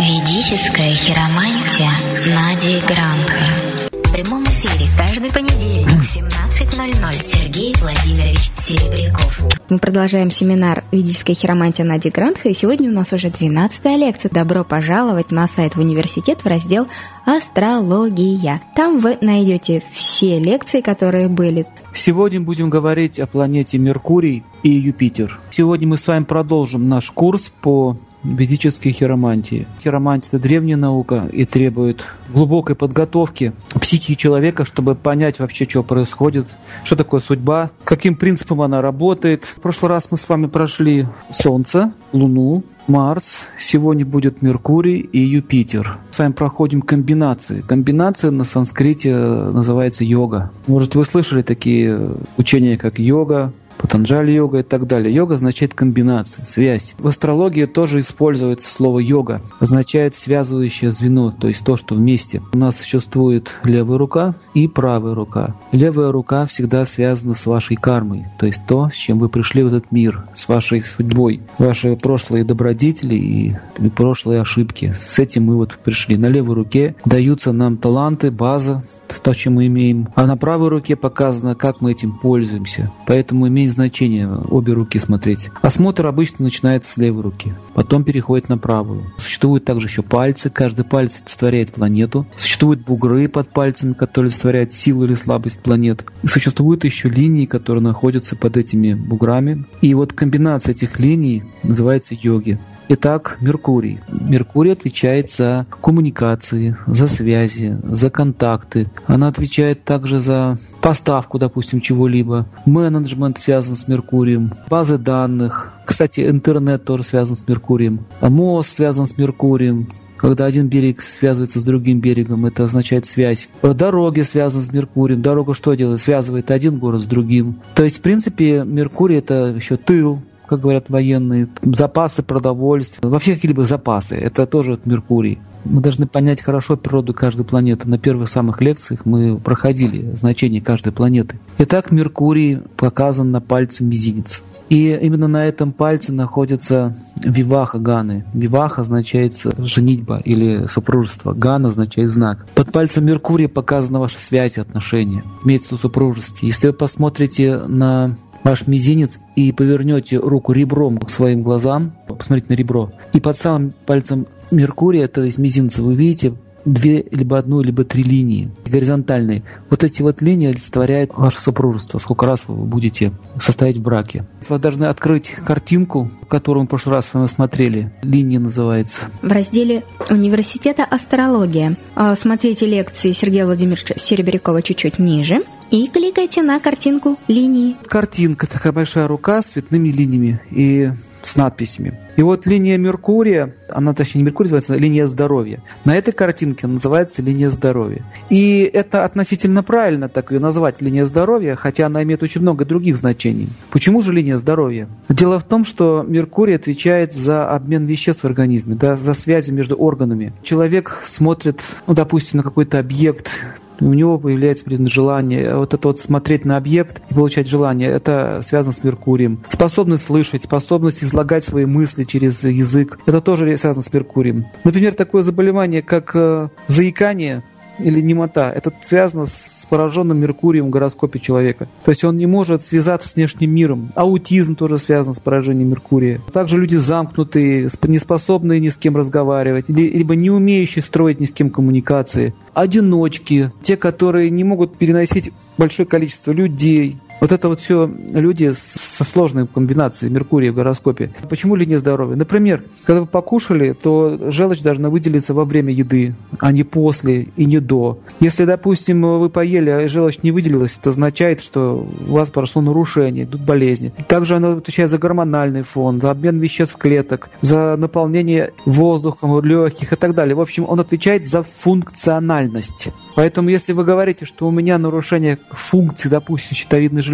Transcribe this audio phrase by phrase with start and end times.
[0.00, 1.90] Ведическая хиромантия
[2.34, 3.44] Нади Гранха.
[3.92, 9.38] В прямом эфире каждый понедельник в 17.00 Сергей Владимирович Серебряков.
[9.68, 14.30] Мы продолжаем семинар «Ведическая хиромантия Нади Грантха», и сегодня у нас уже 12-я лекция.
[14.30, 16.88] Добро пожаловать на сайт в университет в раздел
[17.26, 18.62] «Астрология».
[18.74, 21.66] Там вы найдете все лекции, которые были.
[21.94, 25.38] Сегодня будем говорить о планете Меркурий и Юпитер.
[25.50, 29.66] Сегодня мы с вами продолжим наш курс по ведической хиромантии.
[29.82, 36.46] Хиромантия– это древняя наука и требует глубокой подготовки психики человека, чтобы понять вообще, что происходит,
[36.84, 39.44] что такое судьба, каким принципом она работает.
[39.44, 45.98] В прошлый раз мы с вами прошли Солнце, Луну, Марс, сегодня будет Меркурий и Юпитер.
[46.10, 47.60] С вами проходим комбинации.
[47.60, 50.50] Комбинация на санскрите называется йога.
[50.66, 55.14] Может, вы слышали такие учения, как йога, Патанджали йога и так далее.
[55.14, 56.94] Йога означает комбинация, связь.
[56.98, 59.40] В астрологии тоже используется слово йога.
[59.58, 62.42] Означает связывающее звено, то есть то, что вместе.
[62.52, 65.54] У нас существует левая рука и правая рука.
[65.72, 69.68] Левая рука всегда связана с вашей кармой, то есть то, с чем вы пришли в
[69.68, 73.56] этот мир, с вашей судьбой, ваши прошлые добродетели и
[73.96, 74.94] прошлые ошибки.
[75.00, 76.16] С этим мы вот пришли.
[76.16, 78.84] На левой руке даются нам таланты, база,
[79.22, 80.08] то, чем мы имеем.
[80.14, 82.92] А на правой руке показано, как мы этим пользуемся.
[83.06, 85.50] Поэтому имеет значение обе руки смотреть.
[85.62, 89.12] Осмотр обычно начинается с левой руки, потом переходит на правую.
[89.18, 90.50] Существуют также еще пальцы.
[90.50, 92.26] Каждый палец олицетворяет планету.
[92.36, 96.04] Существуют бугры под пальцами, которые олицетворяют силу или слабость планет.
[96.22, 99.64] И существуют еще линии, которые находятся под этими буграми.
[99.80, 102.58] И вот комбинация этих линий называется йоги.
[102.92, 104.00] Итак, Меркурий.
[104.08, 108.90] Меркурий отвечает за коммуникации, за связи, за контакты.
[109.06, 112.48] Она отвечает также за поставку, допустим, чего-либо.
[112.66, 115.72] Менеджмент связан с Меркурием, базы данных.
[115.84, 118.06] Кстати, интернет тоже связан с Меркурием.
[118.20, 119.86] Мост связан с Меркурием.
[120.16, 123.48] Когда один берег связывается с другим берегом, это означает связь.
[123.62, 125.22] Дороги связаны с Меркурием.
[125.22, 126.00] Дорога что делает?
[126.00, 127.60] Связывает один город с другим.
[127.76, 130.20] То есть, в принципе, Меркурий это еще тыл,
[130.50, 134.16] как говорят военные, запасы продовольствия, вообще какие-либо запасы.
[134.16, 135.38] Это тоже от Меркурий.
[135.64, 137.88] Мы должны понять хорошо природу каждой планеты.
[137.88, 141.38] На первых самых лекциях мы проходили значение каждой планеты.
[141.58, 144.42] Итак, Меркурий показан на пальце мизинец.
[144.70, 148.24] И именно на этом пальце находится виваха Ганы.
[148.34, 151.32] Виваха означает женитьба или супружество.
[151.32, 152.46] Гана означает знак.
[152.56, 155.22] Под пальцем Меркурия показана ваша связь и отношения.
[155.44, 156.44] Имеется в виду супружество.
[156.44, 162.54] Если вы посмотрите на ваш мизинец и повернете руку ребром к своим глазам, посмотрите на
[162.54, 166.34] ребро, и под самым пальцем Меркурия, то есть мизинца, вы видите
[166.64, 169.42] две, либо одну, либо три линии горизонтальные.
[169.68, 174.24] Вот эти вот линии олицетворяют ваше супружество, сколько раз вы будете состоять в браке.
[174.48, 177.92] Вы должны открыть картинку, которую мы в прошлый раз с вами смотрели.
[178.02, 179.02] Линия называется.
[179.22, 181.76] В разделе университета астрология.
[181.94, 187.76] А, смотрите лекции Сергея Владимировича Серебрякова чуть-чуть ниже и кликайте на картинку линии.
[187.86, 190.90] Картинка, такая большая рука с цветными линиями и
[191.22, 191.98] с надписями.
[192.16, 195.62] И вот линия Меркурия, она точнее не Меркурий называется, а линия здоровья.
[195.84, 198.02] На этой картинке называется линия здоровья.
[198.30, 202.96] И это относительно правильно так ее назвать, линия здоровья, хотя она имеет очень много других
[202.96, 203.48] значений.
[203.70, 204.88] Почему же линия здоровья?
[205.08, 209.76] Дело в том, что Меркурий отвечает за обмен веществ в организме, да, за связи между
[209.76, 210.32] органами.
[210.42, 213.30] Человек смотрит, ну, допустим, на какой-то объект,
[213.80, 215.56] у него появляется желание.
[215.56, 219.40] Вот это вот смотреть на объект и получать желание, это связано с Меркурием.
[219.50, 224.46] Способность слышать, способность излагать свои мысли через язык, это тоже связано с Меркурием.
[224.64, 227.42] Например, такое заболевание, как э, заикание,
[227.82, 228.50] или немота.
[228.50, 231.68] Это связано с пораженным Меркурием в гороскопе человека.
[231.84, 233.92] То есть он не может связаться с внешним миром.
[233.94, 236.20] Аутизм тоже связан с поражением Меркурия.
[236.32, 241.50] Также люди замкнутые, неспособные ни с кем разговаривать, либо не умеющие строить ни с кем
[241.50, 242.34] коммуникации.
[242.52, 249.04] Одиночки, те, которые не могут переносить большое количество людей, вот это вот все люди со
[249.04, 251.12] сложной комбинацией Меркурия в гороскопе.
[251.28, 252.16] Почему линия здоровья?
[252.16, 257.44] Например, когда вы покушали, то желчь должна выделиться во время еды, а не после и
[257.44, 257.98] не до.
[258.20, 263.24] Если, допустим, вы поели, а желчь не выделилась, это означает, что у вас прошло нарушение,
[263.24, 263.92] идут болезни.
[264.08, 269.96] Также она отвечает за гормональный фон, за обмен веществ клеток, за наполнение воздухом легких и
[269.96, 270.34] так далее.
[270.34, 272.88] В общем, он отвечает за функциональность.
[273.14, 277.09] Поэтому, если вы говорите, что у меня нарушение функции, допустим, щитовидной железы,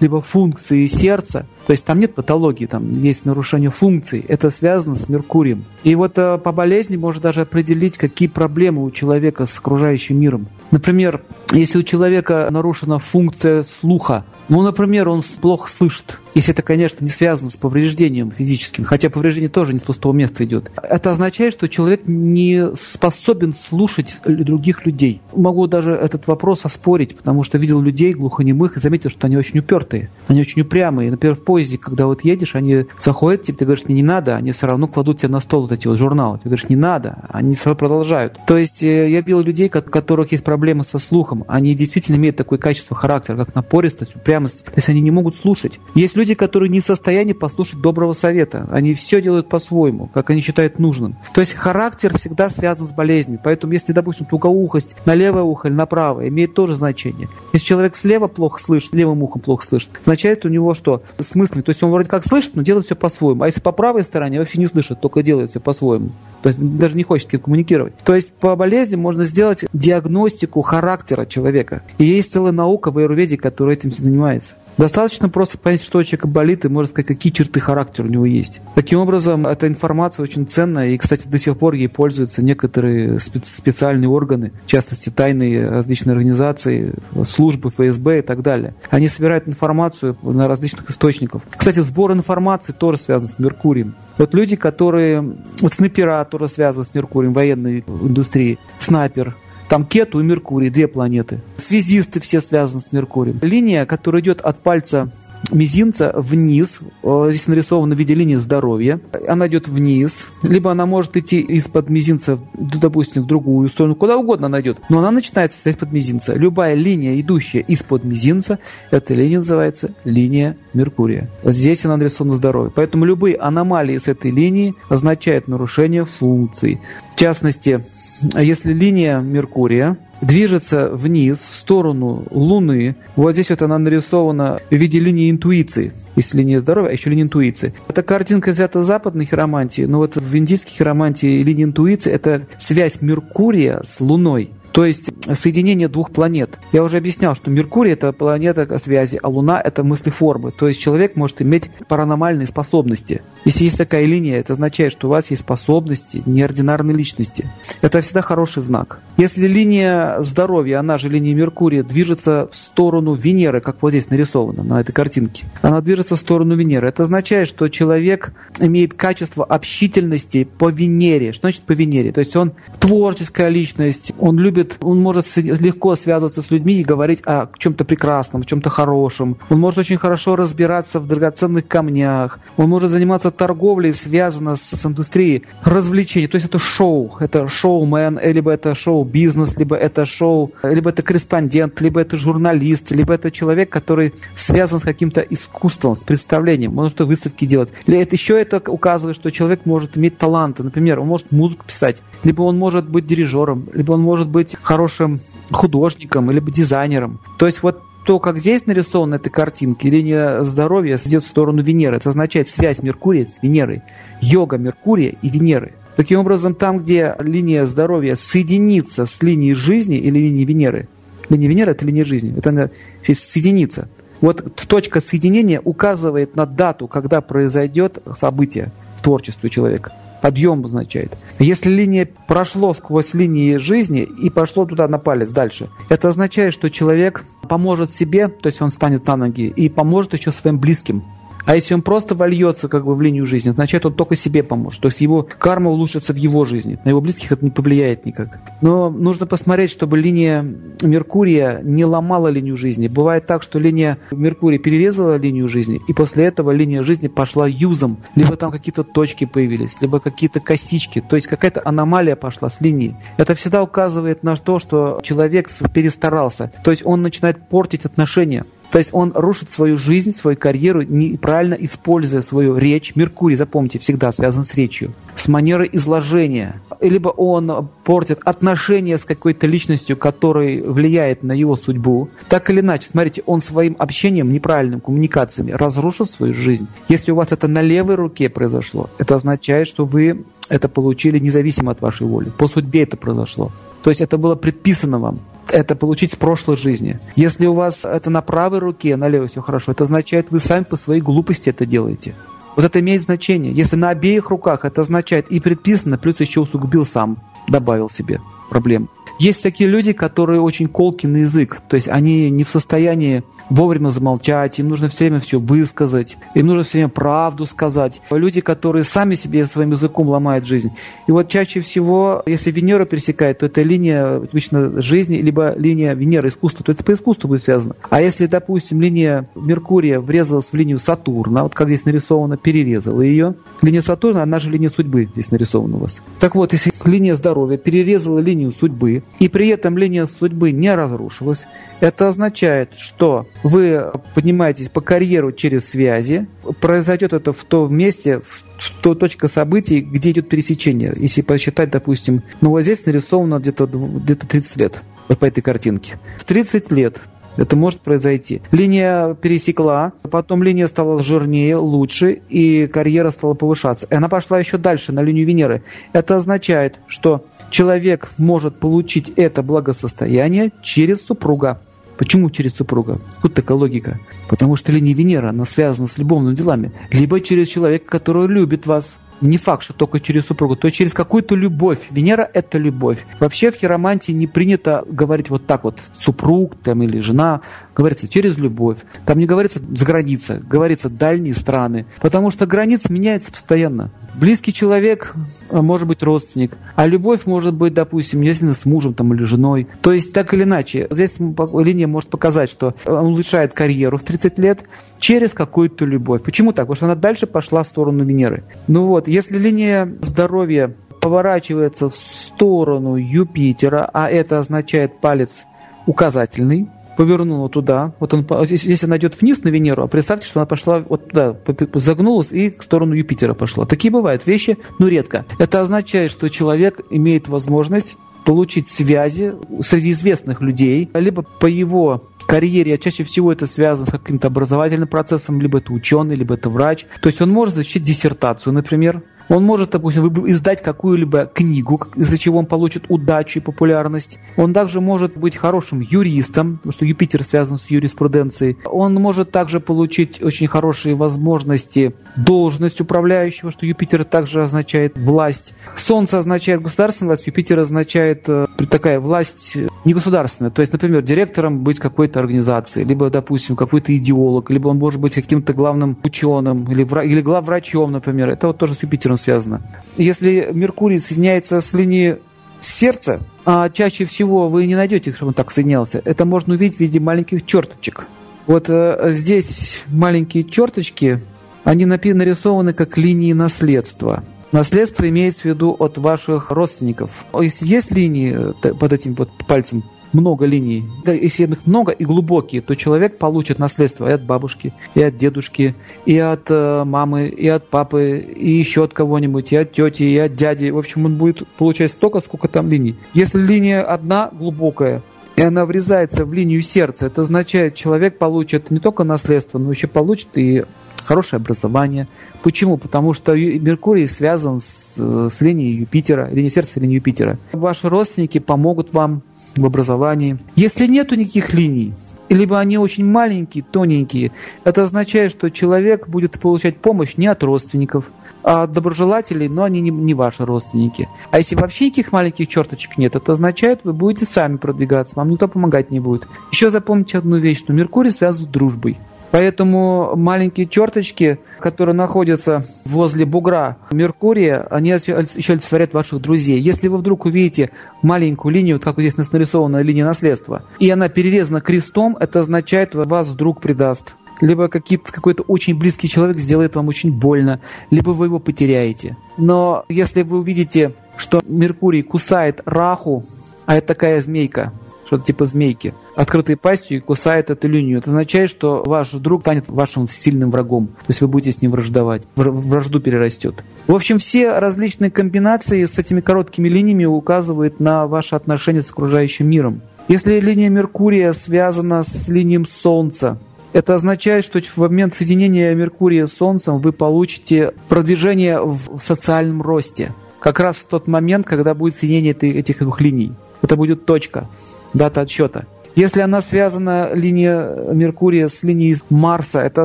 [0.00, 5.08] либо функции сердца, то есть там нет патологии, там есть нарушение функций, это связано с
[5.08, 5.64] Меркурием.
[5.82, 10.48] И вот э, по болезни можно даже определить, какие проблемы у человека с окружающим миром.
[10.70, 11.22] Например,
[11.52, 17.10] если у человека нарушена функция слуха, ну, например, он плохо слышит, Если это, конечно, не
[17.10, 20.70] связано с повреждением физическим, хотя повреждение тоже не с пустого места идет.
[20.82, 25.22] Это означает, что человек не способен слушать других людей.
[25.34, 29.60] Могу даже этот вопрос оспорить, потому что видел людей глухонемых и заметил, что они очень
[29.60, 31.10] упертые, они очень упрямые.
[31.10, 34.50] Например, в поезде, когда вот едешь, они заходят, тебе, ты говоришь, мне не надо, они
[34.50, 36.38] все равно кладут тебе на стол вот эти вот журналы.
[36.38, 38.40] Ты говоришь, не надо, они все равно продолжают.
[38.48, 42.36] То есть э, я видел людей, у которых есть проблемы со слухом, они действительно имеют
[42.36, 44.64] такое качество характера, как напористость, упрямость.
[44.64, 45.78] То есть они не могут слушать.
[45.94, 48.66] Есть люди, которые не в состоянии послушать доброго совета.
[48.72, 51.16] Они все делают по-своему, как они считают нужным.
[51.32, 53.38] То есть характер всегда связан с болезнью.
[53.44, 57.28] Поэтому если, допустим, тугоухость на левое ухо или на правое имеет тоже значение.
[57.52, 61.04] Если человек слева плохо слышит, левым ухом плохо слышит, означает у него что?
[61.20, 61.43] Смысл.
[61.46, 63.42] То есть он вроде как слышит, но делает все по-своему.
[63.42, 66.10] А если по правой стороне, вообще не слышит, только делает все по-своему.
[66.42, 67.94] То есть даже не хочет коммуникировать.
[68.04, 71.82] То есть по болезни можно сделать диагностику характера человека.
[71.98, 74.54] И есть целая наука в аюрведе, которая этим занимается.
[74.76, 78.26] Достаточно просто понять, что у человека болит, и можно сказать, какие черты характера у него
[78.26, 78.60] есть.
[78.74, 84.08] Таким образом, эта информация очень ценная, и, кстати, до сих пор ей пользуются некоторые специальные
[84.08, 86.94] органы, в частности, тайные различные организации,
[87.26, 88.74] службы ФСБ и так далее.
[88.90, 91.42] Они собирают информацию на различных источниках.
[91.56, 93.94] Кстати, сбор информации тоже связан с Меркурием.
[94.18, 95.34] Вот люди, которые...
[95.60, 98.58] Вот снайпера тоже связаны с Меркурием, военной индустрии.
[98.78, 99.36] Снайпер,
[99.68, 101.40] там Кету и Меркурий, две планеты.
[101.56, 103.38] Связисты все связаны с Меркурием.
[103.42, 105.10] Линия, которая идет от пальца
[105.52, 106.80] мизинца вниз.
[107.02, 109.00] Здесь нарисована в виде линии здоровья.
[109.28, 110.26] Она идет вниз.
[110.42, 114.78] Либо она может идти из-под мизинца, допустим, в другую сторону, куда угодно она идет.
[114.88, 116.34] Но она начинается всегда из-под мизинца.
[116.34, 118.58] Любая линия, идущая из-под мизинца,
[118.90, 121.30] эта линия называется линия Меркурия.
[121.42, 122.72] Здесь она нарисована здоровье.
[122.74, 126.80] Поэтому любые аномалии с этой линии означают нарушение функций.
[127.14, 127.84] В частности,
[128.20, 134.98] если линия Меркурия движется вниз, в сторону Луны, вот здесь вот она нарисована в виде
[134.98, 135.92] линии интуиции.
[136.16, 137.74] Есть линия здоровья, а еще линия интуиции.
[137.88, 143.00] Эта картинка взята в западной хиромантии, но вот в индийской хиромантии линия интуиции– это связь
[143.00, 144.50] Меркурия с Луной.
[144.74, 146.58] То есть соединение двух планет.
[146.72, 150.50] Я уже объяснял, что Меркурий– это планета связи, а Луна– это мыслеформы.
[150.50, 153.22] То есть человек может иметь паранормальные способности.
[153.44, 157.48] Если есть такая линия, это означает, что у вас есть способности неординарной личности.
[157.82, 158.98] Это всегда хороший знак.
[159.16, 164.64] Если линия здоровья, она же линия Меркурия, движется в сторону Венеры, как вот здесь нарисовано
[164.64, 166.88] на этой картинке, она движется в сторону Венеры.
[166.88, 171.32] Это означает, что человек имеет качество общительности по Венере.
[171.32, 172.10] Что значит по Венере?
[172.10, 176.84] То есть он творческая личность, он любит любит, он может легко связываться с людьми и
[176.84, 179.36] говорить о чем-то прекрасном, о чем-то хорошем.
[179.50, 182.38] Он может очень хорошо разбираться в драгоценных камнях.
[182.56, 186.28] Он может заниматься торговлей, связанной с, с индустрией развлечений.
[186.28, 191.80] То есть это шоу, это шоумен, либо это шоу-бизнес, либо это шоу, либо это корреспондент,
[191.80, 196.74] либо это журналист, либо это человек, который связан с каким-то искусством, с представлением.
[196.74, 197.70] Может выставки делать.
[197.86, 200.62] Или это еще это указывает, что человек может иметь таланты.
[200.62, 205.20] Например, он может музыку писать, либо он может быть дирижером, либо он может быть хорошим
[205.50, 207.18] художником или дизайнером.
[207.38, 211.62] То есть вот то, как здесь нарисовано на этой картинке, линия здоровья идет в сторону
[211.62, 211.96] Венеры.
[211.96, 213.82] Это означает связь Меркурия с Венерой.
[214.20, 215.72] Йога Меркурия и Венеры.
[215.96, 220.88] Таким образом, там, где линия здоровья соединится с линией жизни или линией Венеры,
[221.30, 222.70] линия Венеры– это линия жизни, это она
[223.02, 223.88] здесь соединится.
[224.20, 229.92] Вот точка соединения указывает на дату, когда произойдет событие в творчестве человека
[230.24, 231.18] подъем означает.
[231.38, 236.70] Если линия прошло сквозь линии жизни и пошло туда на палец дальше, это означает, что
[236.70, 241.04] человек поможет себе, то есть он станет на ноги, и поможет еще своим близким.
[241.44, 244.80] А если он просто вольется как бы в линию жизни, значит, он только себе поможет.
[244.80, 246.78] То есть его карма улучшится в его жизни.
[246.84, 248.40] На его близких это не повлияет никак.
[248.60, 250.42] Но нужно посмотреть, чтобы линия
[250.82, 252.88] Меркурия не ломала линию жизни.
[252.88, 257.98] Бывает так, что линия Меркурия перерезала линию жизни, и после этого линия жизни пошла юзом.
[258.14, 261.02] Либо там какие-то точки появились, либо какие-то косички.
[261.08, 262.96] То есть какая-то аномалия пошла с линии.
[263.16, 266.50] Это всегда указывает на то, что человек перестарался.
[266.64, 268.44] То есть он начинает портить отношения.
[268.74, 272.96] То есть он рушит свою жизнь, свою карьеру, неправильно используя свою речь.
[272.96, 276.60] Меркурий, запомните, всегда связан с речью, с манерой изложения.
[276.80, 282.08] Либо он портит отношения с какой-то личностью, которая влияет на его судьбу.
[282.28, 286.66] Так или иначе, смотрите, он своим общением, неправильным коммуникациями разрушил свою жизнь.
[286.88, 291.70] Если у вас это на левой руке произошло, это означает, что вы это получили независимо
[291.70, 292.32] от вашей воли.
[292.36, 293.52] По судьбе это произошло.
[293.84, 295.20] То есть это было предписано вам
[295.54, 296.98] это получить с прошлой жизни.
[297.14, 300.64] Если у вас это на правой руке, на левой все хорошо, это означает, вы сами
[300.64, 302.16] по своей глупости это делаете.
[302.56, 303.52] Вот это имеет значение.
[303.52, 307.18] Если на обеих руках, это означает и предписано, плюс еще усугубил сам,
[307.48, 308.20] добавил себе
[308.50, 308.88] проблем.
[309.18, 313.90] Есть такие люди, которые очень колки на язык, то есть они не в состоянии вовремя
[313.90, 318.00] замолчать, им нужно все время все высказать, им нужно все время правду сказать.
[318.10, 320.72] Люди, которые сами себе своим языком ломают жизнь.
[321.06, 326.30] И вот чаще всего, если Венера пересекает, то это линия обычно жизни, либо линия Венеры
[326.30, 327.76] искусства, то это по искусству будет связано.
[327.90, 333.34] А если, допустим, линия Меркурия врезалась в линию Сатурна, вот как здесь нарисовано, перерезала ее,
[333.62, 336.02] линия Сатурна, она же линия судьбы здесь нарисована у вас.
[336.18, 341.46] Так вот, если линия здоровья перерезала линию судьбы, и при этом линия судьбы не разрушилась,
[341.80, 346.26] это означает, что вы поднимаетесь по карьеру через связи,
[346.60, 350.94] произойдет это в том месте, в то точка событий, где идет пересечение.
[350.96, 355.98] Если посчитать, допустим, ну вот здесь нарисовано где-то где 30 лет, вот по этой картинке.
[356.18, 357.00] В 30 лет
[357.36, 358.42] это может произойти.
[358.52, 363.86] Линия пересекла, потом линия стала жирнее, лучше, и карьера стала повышаться.
[363.90, 365.62] И она пошла еще дальше, на линию Венеры.
[365.92, 371.60] Это означает, что человек может получить это благосостояние через супруга.
[371.96, 372.98] Почему через супруга?
[373.22, 374.00] Вот такая логика.
[374.28, 376.72] Потому что линия Венеры, она связана с любовными делами.
[376.90, 381.34] Либо через человека, который любит вас, не факт, что только через супругу, то через какую-то
[381.34, 381.78] любовь.
[381.90, 383.04] Венера– это любовь.
[383.20, 387.40] Вообще в хиромантии не принято говорить вот так вот, супруг там или жена,
[387.74, 388.78] говорится через любовь.
[389.06, 393.90] Там не говорится за граница, говорится дальние страны, потому что границы меняются постоянно.
[394.14, 395.14] Близкий человек
[395.50, 399.66] а, может быть родственник, а любовь может быть, допустим, если с мужем там, или женой.
[399.80, 404.38] То есть так или иначе, здесь линия может показать, что он улучшает карьеру в 30
[404.38, 404.64] лет
[405.00, 406.22] через какую-то любовь.
[406.22, 406.66] Почему так?
[406.66, 408.44] Потому что она дальше пошла в сторону Венеры.
[408.68, 415.44] Ну вот, если линия здоровья поворачивается в сторону Юпитера, а это означает палец
[415.86, 420.46] указательный, повернула туда, вот он, если она идет вниз на Венеру, а представьте, что она
[420.46, 421.36] пошла вот туда,
[421.74, 423.66] загнулась и в сторону Юпитера пошла.
[423.66, 425.26] Такие бывают вещи, но редко.
[425.38, 432.74] Это означает, что человек имеет возможность получить связи среди известных людей, либо по его карьере,
[432.74, 436.86] а чаще всего это связано с каким-то образовательным процессом, либо это ученый, либо это врач.
[437.00, 442.38] То есть он может защитить диссертацию, например, он может, допустим, издать какую-либо книгу, из-за чего
[442.38, 444.18] он получит удачу и популярность.
[444.36, 448.58] Он также может быть хорошим юристом, потому что Юпитер связан с юриспруденцией.
[448.64, 455.54] Он может также получить очень хорошие возможности должность управляющего, что Юпитер также означает власть.
[455.76, 460.50] Солнце означает государственную власть, Юпитер означает э, такая власть не государственная.
[460.50, 465.14] То есть, например, директором быть какой-то организации, либо, допустим, какой-то идеолог, либо он может быть
[465.14, 468.28] каким-то главным ученым, или, или главврачом, например.
[468.30, 469.62] Это вот тоже с Юпитером чем связано.
[469.96, 472.16] Если Меркурий соединяется с линией
[472.60, 476.00] сердца, а чаще всего вы не найдете, чтобы он так соединялся.
[476.04, 478.06] Это можно увидеть в виде маленьких черточек.
[478.46, 481.22] Вот э, здесь маленькие черточки,
[481.64, 484.22] они нарисованы как линии наследства.
[484.52, 487.10] Наследство имеется в виду от ваших родственников.
[487.40, 489.82] Если есть линии э, под этим вот пальцем
[490.14, 495.02] много линий, если их много и глубокие, то человек получит наследство и от бабушки, и
[495.02, 495.74] от дедушки,
[496.06, 500.18] и от э, мамы, и от папы, и еще от кого-нибудь, и от тети, и
[500.18, 500.70] от дяди.
[500.70, 502.96] В общем, он будет получать столько, сколько там линий.
[503.12, 505.02] Если линия одна глубокая,
[505.36, 509.88] и она врезается в линию сердца, это означает, человек получит не только наследство, но еще
[509.88, 510.64] получит и
[511.04, 512.08] хорошее образование.
[512.42, 512.76] Почему?
[512.76, 517.38] Потому что Меркурий связан с, с линией Юпитера, линией сердца, линией Юпитера.
[517.52, 519.22] Ваши родственники помогут вам
[519.56, 520.38] в образовании.
[520.56, 521.94] Если нету никаких линий,
[522.28, 524.32] либо они очень маленькие, тоненькие,
[524.64, 528.06] это означает, что человек будет получать помощь не от родственников,
[528.42, 531.08] а от доброжелателей, но они не, не ваши родственники.
[531.30, 535.48] А если вообще никаких маленьких черточек нет, это означает, вы будете сами продвигаться, вам никто
[535.48, 536.28] помогать не будет.
[536.52, 538.98] Еще запомните одну вещь, что Меркурий связан с дружбой.
[539.34, 546.60] Поэтому маленькие черточки, которые находятся возле бугра Меркурия, они еще олицетворяют ваших друзей.
[546.60, 552.16] Если вы вдруг увидите маленькую линию, как здесь нарисована линия наследства, и она перерезана крестом,
[552.20, 557.60] это означает, вас друг предаст либо какой-то очень близкий человек сделает вам очень больно,
[557.90, 559.16] либо вы его потеряете.
[559.36, 563.24] Но если вы увидите, что Меркурий кусает Раху,
[563.66, 564.72] а это такая змейка,
[565.06, 567.98] что-то типа змейки, открытой пастью и кусает эту линию.
[567.98, 570.86] Это означает, что ваш друг станет вашим сильным врагом.
[570.86, 572.22] То есть вы будете с ним враждовать.
[572.36, 573.62] Вражду перерастет.
[573.86, 579.48] В общем, все различные комбинации с этими короткими линиями указывают на ваши отношения с окружающим
[579.48, 579.82] миром.
[580.08, 583.38] Если линия Меркурия связана с линией Солнца,
[583.72, 590.12] это означает, что в момент соединения Меркурия с Солнцем вы получите продвижение в социальном росте.
[590.40, 593.32] Как раз в тот момент, когда будет соединение этих двух линий.
[593.62, 594.46] Это будет точка
[594.94, 595.66] дата отсчета.
[595.96, 599.84] Если она связана, линия Меркурия, с линией Марса, это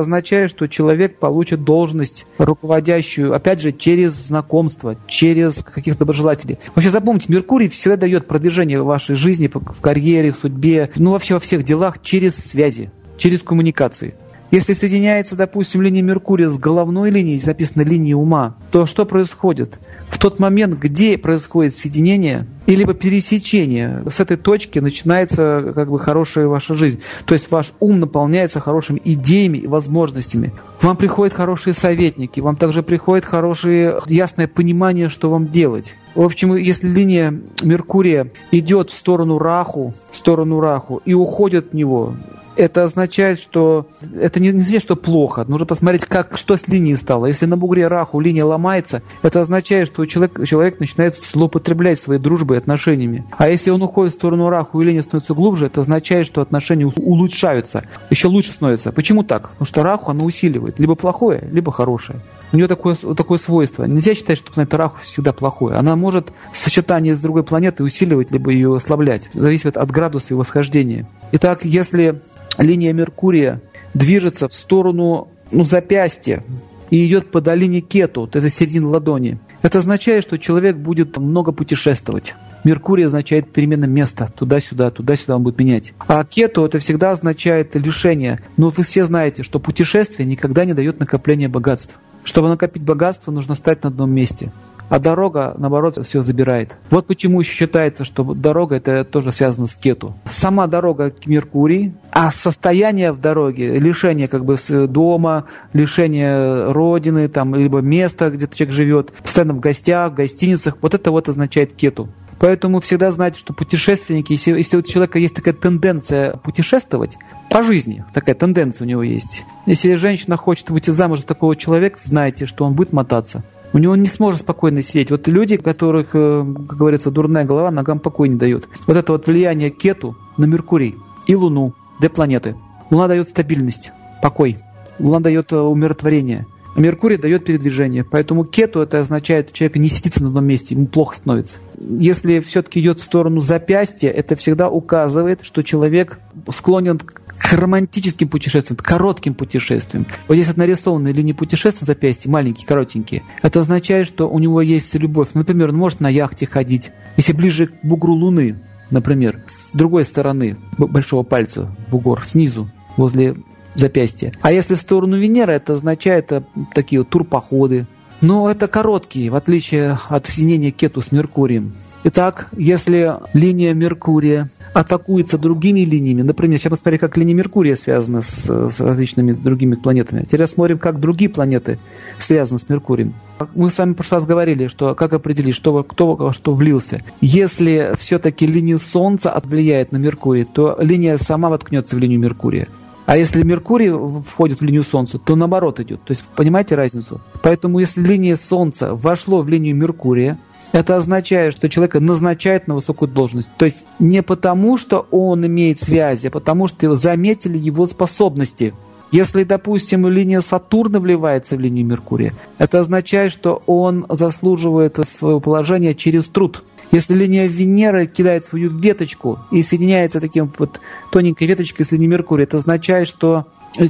[0.00, 6.58] означает, что человек получит должность руководящую, опять же, через знакомство, через каких-то доброжелателей.
[6.74, 11.34] Вообще запомните, Меркурий всегда дает продвижение в вашей жизни, в карьере, в судьбе, ну вообще
[11.34, 14.14] во всех делах через связи, через коммуникации.
[14.50, 19.78] Если соединяется, допустим, линия Меркурия с головной линией, записана линия ума, то что происходит?
[20.08, 26.00] В тот момент, где происходит соединение, и либо пересечение, с этой точки начинается как бы
[26.00, 27.00] хорошая ваша жизнь.
[27.26, 30.52] То есть ваш ум наполняется хорошими идеями и возможностями.
[30.82, 35.94] Вам приходят хорошие советники, вам также приходит хорошее ясное понимание, что вам делать.
[36.16, 41.74] В общем, если линия Меркурия идет в сторону Раху, в сторону Раху и уходит от
[41.74, 42.14] него,
[42.60, 43.88] это означает, что
[44.20, 45.44] это не, не значит, что плохо.
[45.48, 47.26] Нужно посмотреть, как, что с линией стало.
[47.26, 52.58] Если на бугре раху линия ломается, это означает, что человек, человек начинает злоупотреблять своей дружбой
[52.58, 53.24] и отношениями.
[53.36, 56.86] А если он уходит в сторону раху и линия становится глубже, это означает, что отношения
[56.86, 58.92] улучшаются, еще лучше становятся.
[58.92, 59.50] Почему так?
[59.50, 62.20] Потому что раху она усиливает либо плохое, либо хорошее.
[62.52, 63.84] У нее такое, такое свойство.
[63.84, 65.76] Нельзя считать, что планета Раху всегда плохое.
[65.76, 69.28] Она может в сочетании с другой планетой усиливать, либо ее ослаблять.
[69.32, 71.06] Зависит от градуса его схождения.
[71.32, 72.20] Итак, если
[72.58, 73.60] линия Меркурия
[73.94, 76.44] движется в сторону ну, запястья
[76.90, 81.52] и идет по долине Кету, вот это середина ладони, это означает, что человек будет много
[81.52, 82.34] путешествовать.
[82.64, 85.94] Меркурий означает перемена места, туда-сюда, туда-сюда он будет менять.
[86.06, 88.40] А кету это всегда означает лишение.
[88.56, 91.98] Но вы все знаете, что путешествие никогда не дает накопления богатств.
[92.22, 94.52] Чтобы накопить богатство, нужно стать на одном месте
[94.90, 96.76] а дорога, наоборот, все забирает.
[96.90, 100.14] Вот почему еще считается, что дорога это тоже связано с кету.
[100.30, 107.28] Сама дорога к Меркурий, а состояние в дороге, лишение как бы с дома, лишение родины,
[107.28, 111.74] там, либо места, где человек живет, постоянно в гостях, в гостиницах, вот это вот означает
[111.74, 112.08] кету.
[112.40, 117.16] Поэтому всегда знать, что путешественники, если, если у человека есть такая тенденция путешествовать
[117.50, 119.44] по жизни, такая тенденция у него есть.
[119.66, 123.44] Если женщина хочет выйти замуж за такого человека, знайте, что он будет мотаться.
[123.72, 125.10] У него не сможет спокойно сидеть.
[125.10, 128.68] Вот люди, которых, э, как говорится, дурная голова ногам покой не дает.
[128.86, 130.96] Вот это вот влияние кету на Меркурий
[131.26, 132.56] и Луну, две планеты.
[132.90, 134.58] Луна дает стабильность, покой.
[134.98, 136.46] Луна дает э, умиротворение.
[136.74, 138.04] А Меркурий дает передвижение.
[138.04, 141.58] Поэтому кету это означает, что человек не сидится на одном месте, ему плохо становится.
[141.78, 146.18] Если все-таки идет в сторону запястья, это всегда указывает, что человек
[146.52, 150.06] склонен к к романтическим путешествиям, к коротким путешествиям.
[150.28, 153.22] Вот здесь вот нарисованные линии путешествий в запястье, маленькие, коротенькие.
[153.42, 155.28] Это означает, что у него есть любовь.
[155.34, 156.90] Например, он может на яхте ходить.
[157.16, 158.58] Если ближе к бугру Луны,
[158.90, 163.34] например, с другой стороны большого пальца, бугор, снизу, возле
[163.74, 164.32] запястья.
[164.42, 166.42] А если в сторону Венеры, это означает э,
[166.74, 167.86] такие вот турпоходы.
[168.20, 171.74] Но это короткие, в отличие от соединения Кету с Меркурием.
[172.04, 178.68] Итак, если линия Меркурия атакуется другими линиями, например, сейчас посмотрим, как линия Меркурия связана с,
[178.68, 180.22] с различными другими планетами.
[180.22, 181.78] Теперь рассмотрим, как другие планеты
[182.18, 183.14] связаны с Меркурием.
[183.54, 187.02] Мы с вами в прошлый раз говорили, что как определить, что, кто во что влился.
[187.20, 192.68] Если все-таки линия Солнца влияет на Меркурий, то линия сама воткнется в линию Меркурия.
[193.06, 193.90] А если Меркурий
[194.22, 196.00] входит в линию Солнца, то наоборот идет.
[196.04, 197.20] То есть понимаете разницу?
[197.42, 200.38] Поэтому если линия Солнца вошло в линию Меркурия,
[200.72, 203.50] это означает, что человека назначают на высокую должность.
[203.56, 208.74] То есть не потому, что он имеет связи, а потому что заметили его способности.
[209.12, 215.94] Если, допустим, линия Сатурна вливается в линию Меркурия, это означает, что он заслуживает своего положения
[215.96, 216.62] через труд.
[216.92, 220.80] Если линия Венеры кидает свою веточку и соединяется таким вот
[221.10, 223.46] тоненькой веточкой с линией Меркурия, это означает, что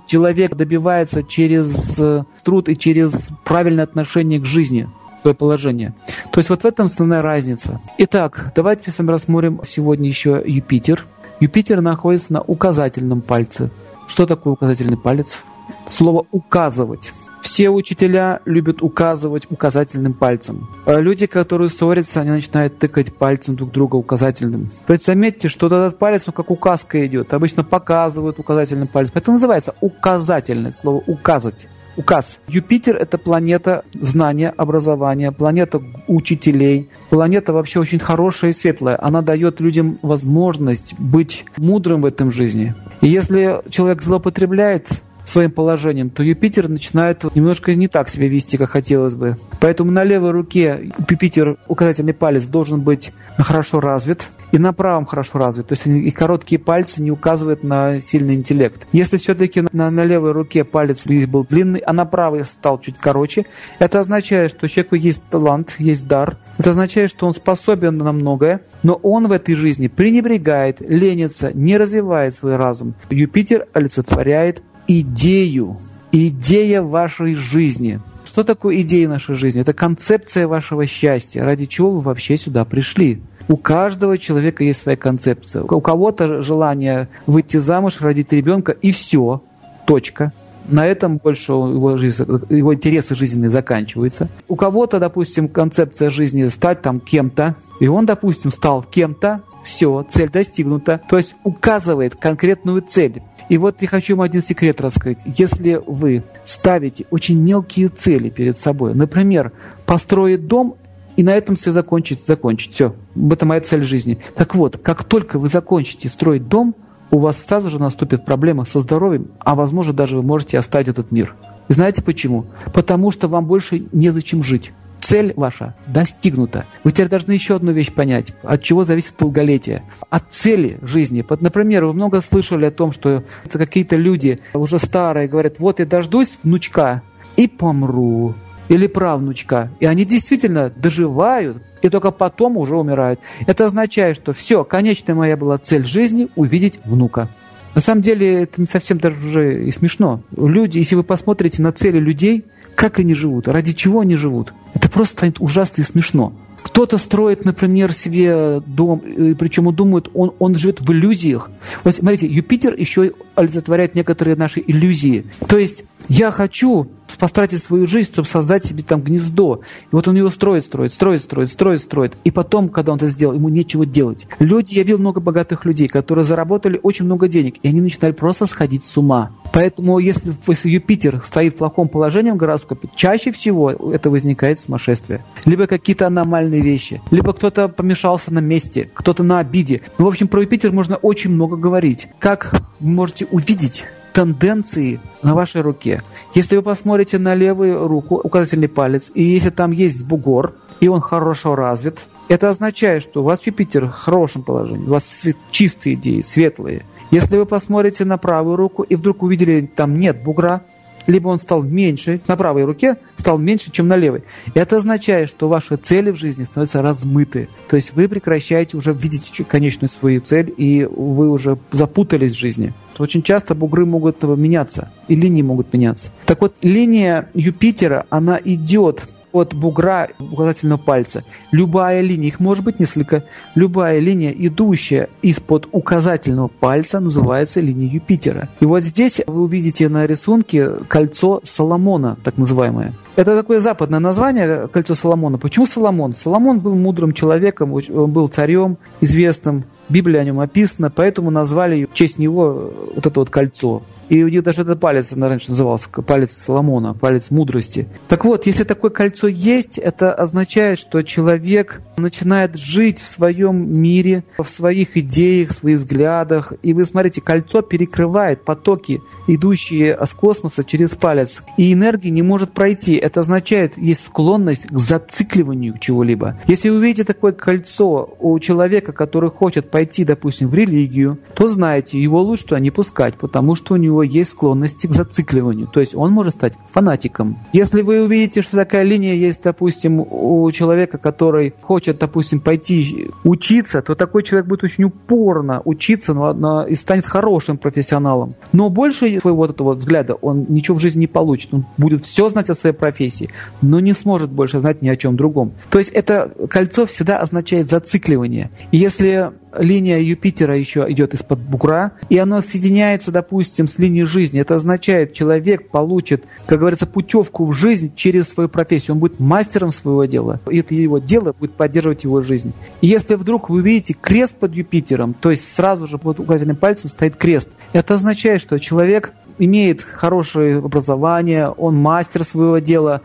[0.06, 2.00] человек добивается через
[2.44, 4.88] труд и через правильное отношение к жизни
[5.20, 5.94] свое положение.
[6.33, 7.80] То есть вот в этом основная разница.
[7.98, 11.06] Итак, давайте с вами рассмотрим сегодня еще Юпитер.
[11.40, 13.70] Юпитер находится на указательном пальце.
[14.06, 15.42] Что такое указательный палец?
[15.87, 17.12] Слово «указывать».
[17.42, 20.68] Все учителя любят указывать указательным пальцем.
[20.85, 24.70] А люди, которые ссорятся, они начинают тыкать пальцем друг друга указательным.
[24.87, 27.33] То есть заметьте, что этот палец, он как указка идет.
[27.33, 29.14] Обычно показывают указательным пальцем.
[29.16, 31.66] Это называется указательное слово «указать».
[32.00, 32.38] Указ.
[32.48, 38.98] Юпитер– это планета знания, образования, планета учителей, планета вообще очень хорошая и светлая.
[38.98, 42.74] Она дает людям возможность быть мудрым в этом жизни.
[43.02, 44.88] И если человек злоупотребляет
[45.24, 49.36] своим положением, то Юпитер начинает немножко не так себя вести, как хотелось бы.
[49.60, 54.30] Поэтому на левой руке Юпитер, указательный палец, должен быть хорошо развит.
[54.52, 55.68] И на правом хорошо развит.
[55.68, 58.86] То есть и короткие пальцы не указывают на сильный интеллект.
[58.92, 63.46] Если все-таки на, на левой руке палец был длинный, а на правой стал чуть короче,
[63.78, 66.36] это означает, что у человека есть талант, есть дар.
[66.58, 71.76] Это означает, что он способен на многое, но он в этой жизни пренебрегает, ленится, не
[71.78, 72.94] развивает свой разум.
[73.10, 75.78] Юпитер олицетворяет идею,
[76.12, 78.00] идея вашей жизни.
[78.24, 79.60] Что такое идея нашей жизни?
[79.60, 83.20] Это концепция вашего счастья, ради чего вы вообще сюда пришли.
[83.48, 85.62] У каждого человека есть своя концепция.
[85.62, 89.42] У кого-то желание выйти замуж, родить ребенка и все,
[89.87, 90.33] точка.
[90.68, 94.29] На этом больше его, жизнь, его интересы жизненные заканчиваются.
[94.46, 100.31] У кого-то, допустим, концепция жизни стать там кем-то, и он, допустим, стал кем-то, все, цель
[100.31, 101.00] достигнута.
[101.09, 103.22] То есть указывает конкретную цель.
[103.48, 105.22] И вот я хочу вам один секрет рассказать.
[105.26, 109.53] Если вы ставите очень мелкие цели перед собой, например,
[109.87, 110.76] построить дом
[111.20, 112.94] и на этом все закончить, закончить, все.
[113.30, 114.16] Это моя цель жизни.
[114.37, 116.74] Так вот, как только вы закончите строить дом,
[117.11, 121.12] у вас сразу же наступит проблема со здоровьем, а возможно даже вы можете оставить этот
[121.12, 121.35] мир.
[121.68, 122.46] Знаете почему?
[122.72, 124.72] Потому что вам больше незачем жить.
[124.98, 126.64] Цель ваша достигнута.
[126.85, 129.83] Вы теперь должны еще одну вещь понять, от чего зависит долголетие.
[130.09, 131.22] От цели жизни.
[131.40, 136.38] Например, вы много слышали о том, что какие-то люди уже старые говорят, вот я дождусь
[136.42, 137.02] внучка
[137.37, 138.35] и помру
[138.70, 139.70] или правнучка.
[139.80, 143.20] И они действительно доживают, и только потом уже умирают.
[143.46, 147.28] Это означает, что все, конечная моя была цель жизни– увидеть внука.
[147.74, 150.22] На самом деле это не совсем даже уже и смешно.
[150.37, 152.44] Люди, если вы посмотрите на цели людей,
[152.76, 156.33] как они живут, ради чего они живут, это просто станет ужасно и смешно.
[156.62, 159.00] Кто-то строит, например, себе дом,
[159.38, 161.50] причем он думает, он, он живет в иллюзиях.
[161.83, 165.24] Вот смотрите, Юпитер еще олицетворяет некоторые наши иллюзии.
[165.48, 169.61] То есть я хочу потратить свою жизнь, чтобы создать себе там гнездо.
[169.92, 172.12] И вот он его строит, строит, строит, строит, строит, строит.
[172.25, 174.27] И потом, когда он это сделал, ему нечего делать.
[174.40, 178.46] Люди, я видел много богатых людей, которые заработали очень много денег, и они начинали просто
[178.46, 179.31] сходить с ума.
[179.53, 185.25] Поэтому, если, если Юпитер стоит в плохом положении в гороскопе, чаще всего это возникает сумасшествие.
[185.44, 189.83] Либо какие-то аномальные вещи, либо кто-то помешался на месте, кто-то на обиде.
[189.99, 192.09] Ну, в общем, про Юпитер можно очень много говорить.
[192.18, 196.03] Как вы можете увидеть тенденции на вашей руке.
[196.35, 201.01] Если вы посмотрите на левую руку, указательный палец, и если там есть бугор, и он
[201.01, 206.20] хорошо развит, это означает, что у вас Юпитер в хорошем положении, у вас чистые идеи,
[206.20, 206.85] светлые.
[207.11, 210.62] Если вы посмотрите на правую руку и вдруг увидели, там нет бугра,
[211.07, 214.23] либо он стал меньше, на правой руке стал меньше, чем на левой.
[214.55, 217.49] Это означает, что ваши цели в жизни становятся размыты.
[217.68, 222.73] То есть вы прекращаете уже видеть конечную свою цель, и вы уже запутались в жизни.
[223.00, 226.10] Очень часто бугры могут меняться, и линии могут меняться.
[226.26, 231.24] Так вот, линия Юпитера, она идет от бугра указательного пальца.
[231.50, 238.48] Любая линия, их может быть несколько, любая линия, идущая из-под указательного пальца, называется линией Юпитера.
[238.60, 242.92] И вот здесь вы увидите на рисунке кольцо Соломона, так называемое.
[243.16, 245.38] Это такое западное название, кольцо Соломона.
[245.38, 246.14] Почему Соломон?
[246.14, 251.94] Соломон был мудрым человеком, он был царем известным, Библия о нем описана, поэтому назвали в
[251.94, 253.83] честь него вот это вот кольцо.
[254.09, 257.87] И у них даже этот палец раньше назывался палец Соломона, палец мудрости.
[258.09, 264.24] Так вот, если такое кольцо есть, это означает, что человек начинает жить в своем мире,
[264.38, 266.53] в своих идеях, в своих взглядах.
[266.62, 271.42] И вы смотрите, кольцо перекрывает потоки, идущие с космоса через палец.
[271.57, 272.96] И энергия не может пройти.
[272.96, 276.38] Это означает, есть склонность к зацикливанию чего-либо.
[276.46, 282.00] Если вы увидите такое кольцо у человека, который хочет пойти, допустим, в религию, то знаете,
[282.00, 285.66] его лучше туда не пускать, потому что у него есть склонности к зацикливанию.
[285.66, 287.38] То есть он может стать фанатиком.
[287.52, 293.82] Если вы увидите, что такая линия есть, допустим, у человека, который хочет, допустим, пойти учиться,
[293.82, 298.34] то такой человек будет очень упорно учиться но, но, и станет хорошим профессионалом.
[298.52, 301.54] Но больше своего вот этого взгляда он ничего в жизни не получит.
[301.54, 303.30] Он будет все знать о своей профессии,
[303.62, 305.52] но не сможет больше знать ни о чем другом.
[305.70, 308.50] То есть это кольцо всегда означает зацикливание.
[308.72, 314.40] И если линия Юпитера еще идет из-под бугра, и оно соединяется, допустим, с линией жизни.
[314.40, 318.94] Это означает, человек получит, как говорится, путевку в жизнь через свою профессию.
[318.94, 320.40] Он будет мастером своего дела.
[320.50, 322.52] И это его дело будет поддерживать его жизнь.
[322.80, 326.88] И если вдруг вы видите крест под Юпитером, то есть сразу же под указательным пальцем
[326.88, 333.00] стоит крест, это означает, что человек имеет хорошее образование, он мастер своего дела,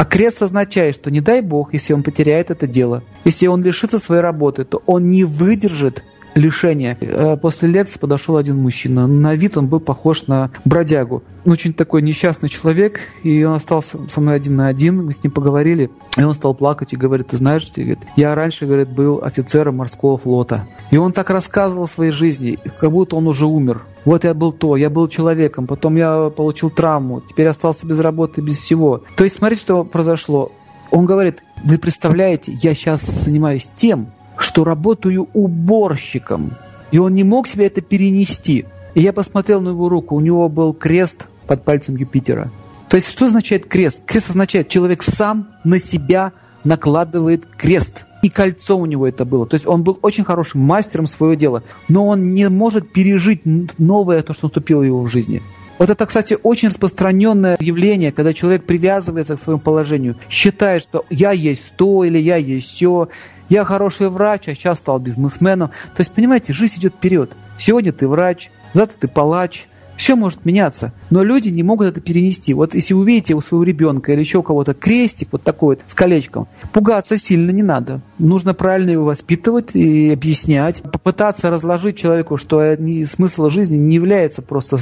[0.00, 3.98] а крест означает, что не дай бог, если он потеряет это дело, если он лишится
[3.98, 6.02] своей работы, то он не выдержит
[6.34, 6.96] лишения.
[7.00, 9.06] Э, после лекции подошел один мужчина.
[9.06, 11.22] На вид он был похож на бродягу.
[11.44, 15.04] Очень такой несчастный человек, и он остался со мной один на один.
[15.04, 17.70] Мы с ним поговорили, и он стал плакать и говорит, ты знаешь,
[18.16, 20.66] я раньше, говорит, был офицером морского флота.
[20.90, 23.82] И он так рассказывал о своей жизни, как будто он уже умер.
[24.04, 28.40] Вот я был то, я был человеком, потом я получил травму, теперь остался без работы,
[28.40, 29.02] без всего.
[29.16, 30.52] То есть смотрите, что произошло.
[30.90, 34.08] Он говорит, вы представляете, я сейчас занимаюсь тем,
[34.40, 36.52] что работаю уборщиком.
[36.90, 38.64] И он не мог себе это перенести.
[38.94, 42.50] И я посмотрел на его руку, у него был крест под пальцем Юпитера.
[42.88, 44.02] То есть что означает крест?
[44.04, 46.32] Крест означает, человек сам на себя
[46.64, 48.06] накладывает крест.
[48.22, 49.46] И кольцо у него это было.
[49.46, 51.62] То есть он был очень хорошим мастером своего дела.
[51.88, 53.42] Но он не может пережить
[53.78, 55.42] новое, то, что наступило в его жизни.
[55.78, 61.30] Вот это, кстати, очень распространенное явление, когда человек привязывается к своему положению, считает, что я
[61.32, 63.08] есть то или я есть все,
[63.50, 65.68] я хороший врач, а сейчас стал бизнесменом.
[65.68, 67.32] То есть, понимаете, жизнь идет вперед.
[67.58, 72.54] Сегодня ты врач, завтра ты палач, все может меняться, но люди не могут это перенести.
[72.54, 75.84] Вот если вы увидите у своего ребенка или еще у кого-то крестик вот такой вот
[75.86, 78.00] с колечком, пугаться сильно не надо.
[78.18, 80.80] Нужно правильно его воспитывать и объяснять.
[80.80, 84.78] Попытаться разложить человеку, что смысл жизни не является просто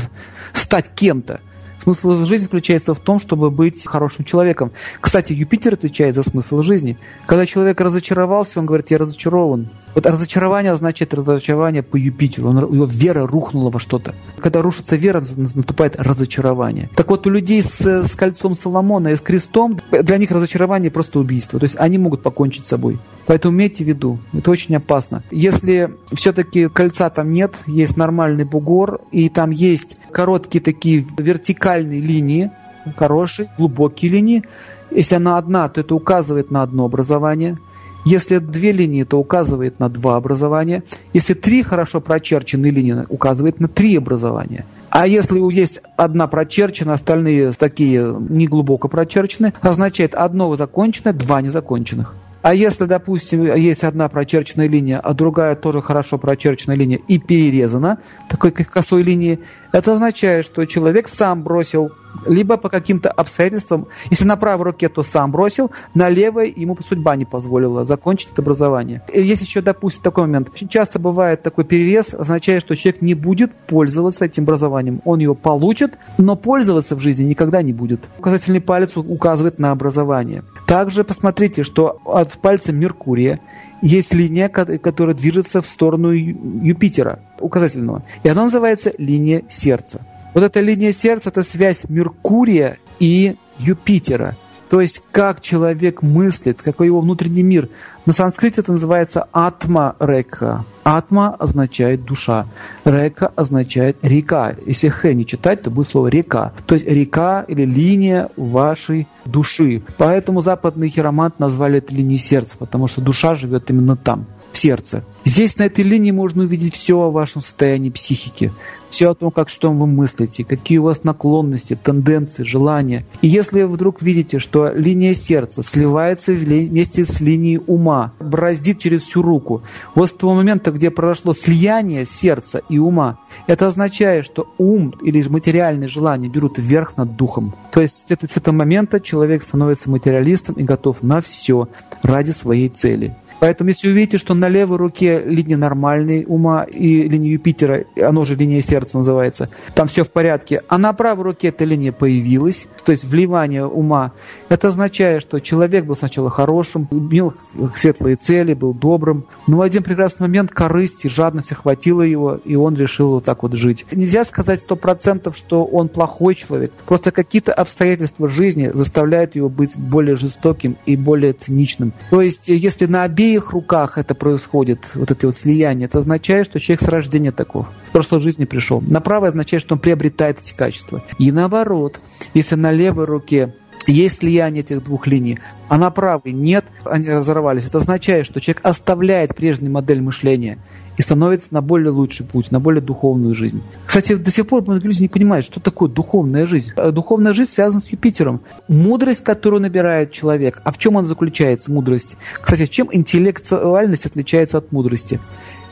[0.53, 1.41] стать кем-то.
[1.89, 4.73] Смысл жизни заключается в том, чтобы быть хорошим человеком.
[5.01, 6.99] Кстати, Юпитер отвечает за смысл жизни.
[7.25, 9.69] Когда человек разочаровался, он говорит, я разочарован.
[9.95, 12.51] Вот разочарование означает разочарование по Юпитеру.
[12.51, 14.15] Он, его вера рухнула во что-то.
[14.39, 16.91] Когда рушится вера, наступает разочарование.
[16.95, 21.19] Так вот, у людей с, с кольцом Соломона и с крестом, для них разочарование просто
[21.19, 21.59] убийство.
[21.59, 22.99] То есть они могут покончить с собой.
[23.27, 25.23] Поэтому имейте в виду, это очень опасно.
[25.31, 32.51] Если все-таки кольца там нет, есть нормальный бугор, и там есть короткие такие вертикальные линии,
[32.97, 34.45] хорошие, глубокие линии,
[34.91, 37.59] если она одна, то это указывает на одно образование.
[38.05, 40.83] Если две линии, то указывает на два образования.
[41.13, 44.65] Если три хорошо прочерченные линии, указывает на три образования.
[44.91, 52.15] А если есть одна прочерчена, остальные такие неглубоко прочерчены, означает одно законченное, два незаконченных.
[52.43, 57.99] А если, допустим, есть одна прочерченная линия, а другая тоже хорошо прочерченная линия и перерезана
[58.29, 59.41] такой косой линией,
[59.73, 61.93] это означает, что человек сам бросил
[62.27, 67.17] либо по каким-то обстоятельствам, если на правой руке, то сам бросил, на левой ему судьба
[67.17, 69.03] не позволила закончить это образование.
[69.13, 70.49] И есть еще, допустим, такой момент.
[70.53, 75.01] Очень часто бывает такой перерез, означает, что человек не будет пользоваться этим образованием.
[75.05, 78.01] Он его получит, но пользоваться в жизни никогда не будет.
[78.19, 80.43] Указательный палец указывает на образование.
[80.69, 83.41] Также посмотрите, что от пальца Меркурия
[83.81, 88.03] есть линия, которая движется в сторону Юпитера, указательного.
[88.23, 90.07] И она называется линия сердца.
[90.35, 94.37] Вот эта линия сердца– это связь Меркурия и Юпитера.
[94.71, 97.69] То есть как человек мыслит, какой его внутренний мир.
[98.07, 100.65] На санскрите это называется атма река.
[100.85, 102.47] Атма означает душа.
[102.85, 104.55] Река означает река.
[104.65, 106.53] Если х не читать, то будет слово река.
[106.67, 109.83] То есть река или линия вашей души.
[109.99, 114.27] Поэтому западный хиромант назвали это линией сердца, потому что душа живет именно там
[114.59, 115.05] в сердце.
[115.25, 118.51] Здесь на этой линии можно увидеть все о вашем состоянии психики,
[118.91, 123.07] все о том, как что вы мыслите, какие у вас наклонности, тенденции, желания.
[123.23, 129.23] И если вдруг видите, что линия сердца сливается вместе с линией ума, бороздит через всю
[129.23, 129.63] руку,
[129.95, 135.23] вот с того момента, где произошло слияние сердца и ума, это означает, что ум или
[135.29, 137.55] материальные желания берут вверх над духом.
[137.71, 141.69] То есть с этого момента человек становится материалистом и готов на все
[142.03, 143.15] ради своей цели.
[143.41, 148.35] Поэтому, если увидите, что на левой руке линия нормальной ума и линия Юпитера, оно же
[148.35, 152.93] линия сердца называется, там все в порядке, а на правой руке эта линия появилась, то
[152.93, 154.13] есть вливание ума,
[154.49, 157.35] это означает, что человек был сначала хорошим, имел
[157.77, 162.57] светлые цели, был добрым, но в один прекрасный момент корысть и жадность охватила его, и
[162.57, 163.87] он решил вот так вот жить.
[163.93, 169.77] Нельзя сказать сто процентов, что он плохой человек, просто какие-то обстоятельства жизни заставляют его быть
[169.79, 171.93] более жестоким и более циничным.
[172.11, 176.47] То есть, если на обеих обеих руках это происходит, вот это вот слияние, это означает,
[176.47, 178.81] что человек с рождения таков, в прошлой жизни пришел.
[178.81, 181.03] На правой означает, что он приобретает эти качества.
[181.19, 182.01] И наоборот,
[182.33, 183.55] если на левой руке
[183.87, 185.39] есть слияние этих двух линий,
[185.69, 187.67] а на правой нет, они разорвались.
[187.67, 190.59] Это означает, что человек оставляет прежнюю модель мышления
[190.99, 193.63] и становится на более лучший путь, на более духовную жизнь.
[193.87, 196.73] Кстати, до сих пор многие люди не понимают, что такое духовная жизнь.
[196.77, 198.41] Э, духовная жизнь связана с Юпитером.
[198.67, 200.61] Мудрость, которую набирает человек.
[200.65, 202.17] А в чем она заключается, мудрость?
[202.41, 205.21] Кстати, чем интеллектуальность отличается от мудрости?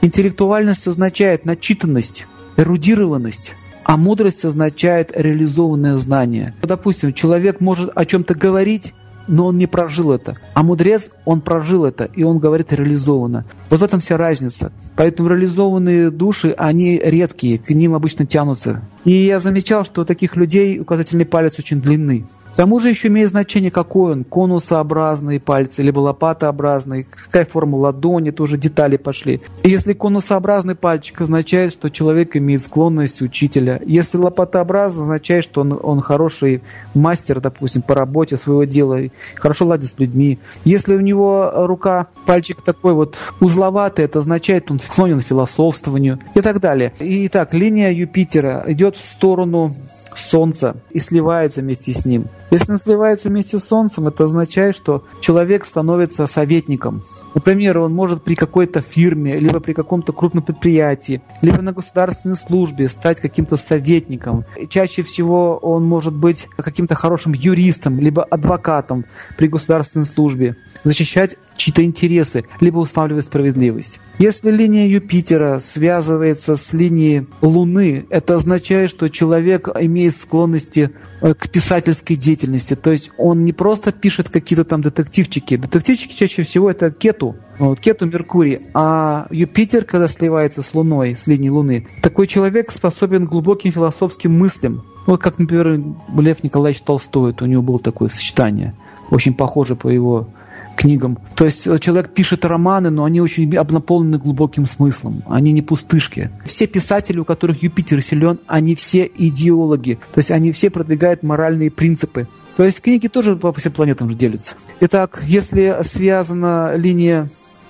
[0.00, 3.56] Интеллектуальность означает начитанность, эрудированность.
[3.82, 6.54] А мудрость означает реализованное знание.
[6.62, 8.94] Допустим, человек может о чем-то говорить,
[9.28, 10.36] но он не прожил это.
[10.54, 13.44] А мудрец, он прожил это, и он говорит реализованно.
[13.70, 14.72] Вот в этом вся разница.
[14.96, 18.82] Поэтому реализованные души, они редкие, к ним обычно тянутся.
[19.04, 22.26] И я замечал, что таких людей указательный палец очень длинный.
[22.56, 28.56] Тому же еще имеет значение, какой он, конусообразные пальцы, либо лопатообразные, какая форма ладони, тоже
[28.56, 29.42] детали пошли.
[29.62, 33.80] Если конусообразный пальчик означает, что человек имеет склонность учителя.
[33.84, 36.62] Если лопатообразный, означает, что он, он хороший
[36.94, 39.00] мастер, допустим, по работе своего дела,
[39.34, 40.38] хорошо ладит с людьми.
[40.64, 46.40] Если у него рука, пальчик такой вот узловатый, это означает, он склонен к философствованию и
[46.40, 46.94] так далее.
[47.00, 49.74] Итак, линия Юпитера идет в сторону
[50.16, 52.28] Солнца и сливается вместе с ним.
[52.50, 57.02] Если он сливается вместе с Солнцем, это означает, что человек становится советником.
[57.34, 62.88] Например, он может при какой-то фирме, либо при каком-то крупном предприятии, либо на государственной службе
[62.88, 64.44] стать каким-то советником.
[64.68, 69.04] Чаще всего он может быть каким-то хорошим юристом, либо адвокатом
[69.36, 73.98] при государственной службе, защищать чьи-то интересы, либо устанавливать справедливость.
[74.18, 81.50] Если линия Юпитера связывается с линией Луны, это означает, что человек имеет склонности э, к
[81.50, 82.35] писательской деятельности.
[82.76, 85.56] То есть он не просто пишет какие-то там детективчики.
[85.56, 88.60] Детективчики чаще всего это кету, вот, кету Меркурий.
[88.74, 94.84] А Юпитер, когда сливается с Луной, с линией Луны, такой человек способен глубоким философским мыслям.
[95.06, 95.80] Вот как, например,
[96.18, 98.74] Лев Николаевич Толстой, у него было такое сочетание,
[99.10, 100.28] очень похоже по его
[100.76, 101.18] книгам.
[101.34, 105.22] То есть э, человек пишет романы, но они очень наполнены глубоким смыслом.
[105.26, 106.30] Они не пустышки.
[106.44, 109.98] Все писатели, у которых Юпитер силен, они все идеологи.
[110.14, 112.28] То есть они все продвигают моральные принципы.
[112.56, 114.54] То есть книги тоже по всем планетам делятся.
[114.80, 117.28] Итак, если связана линия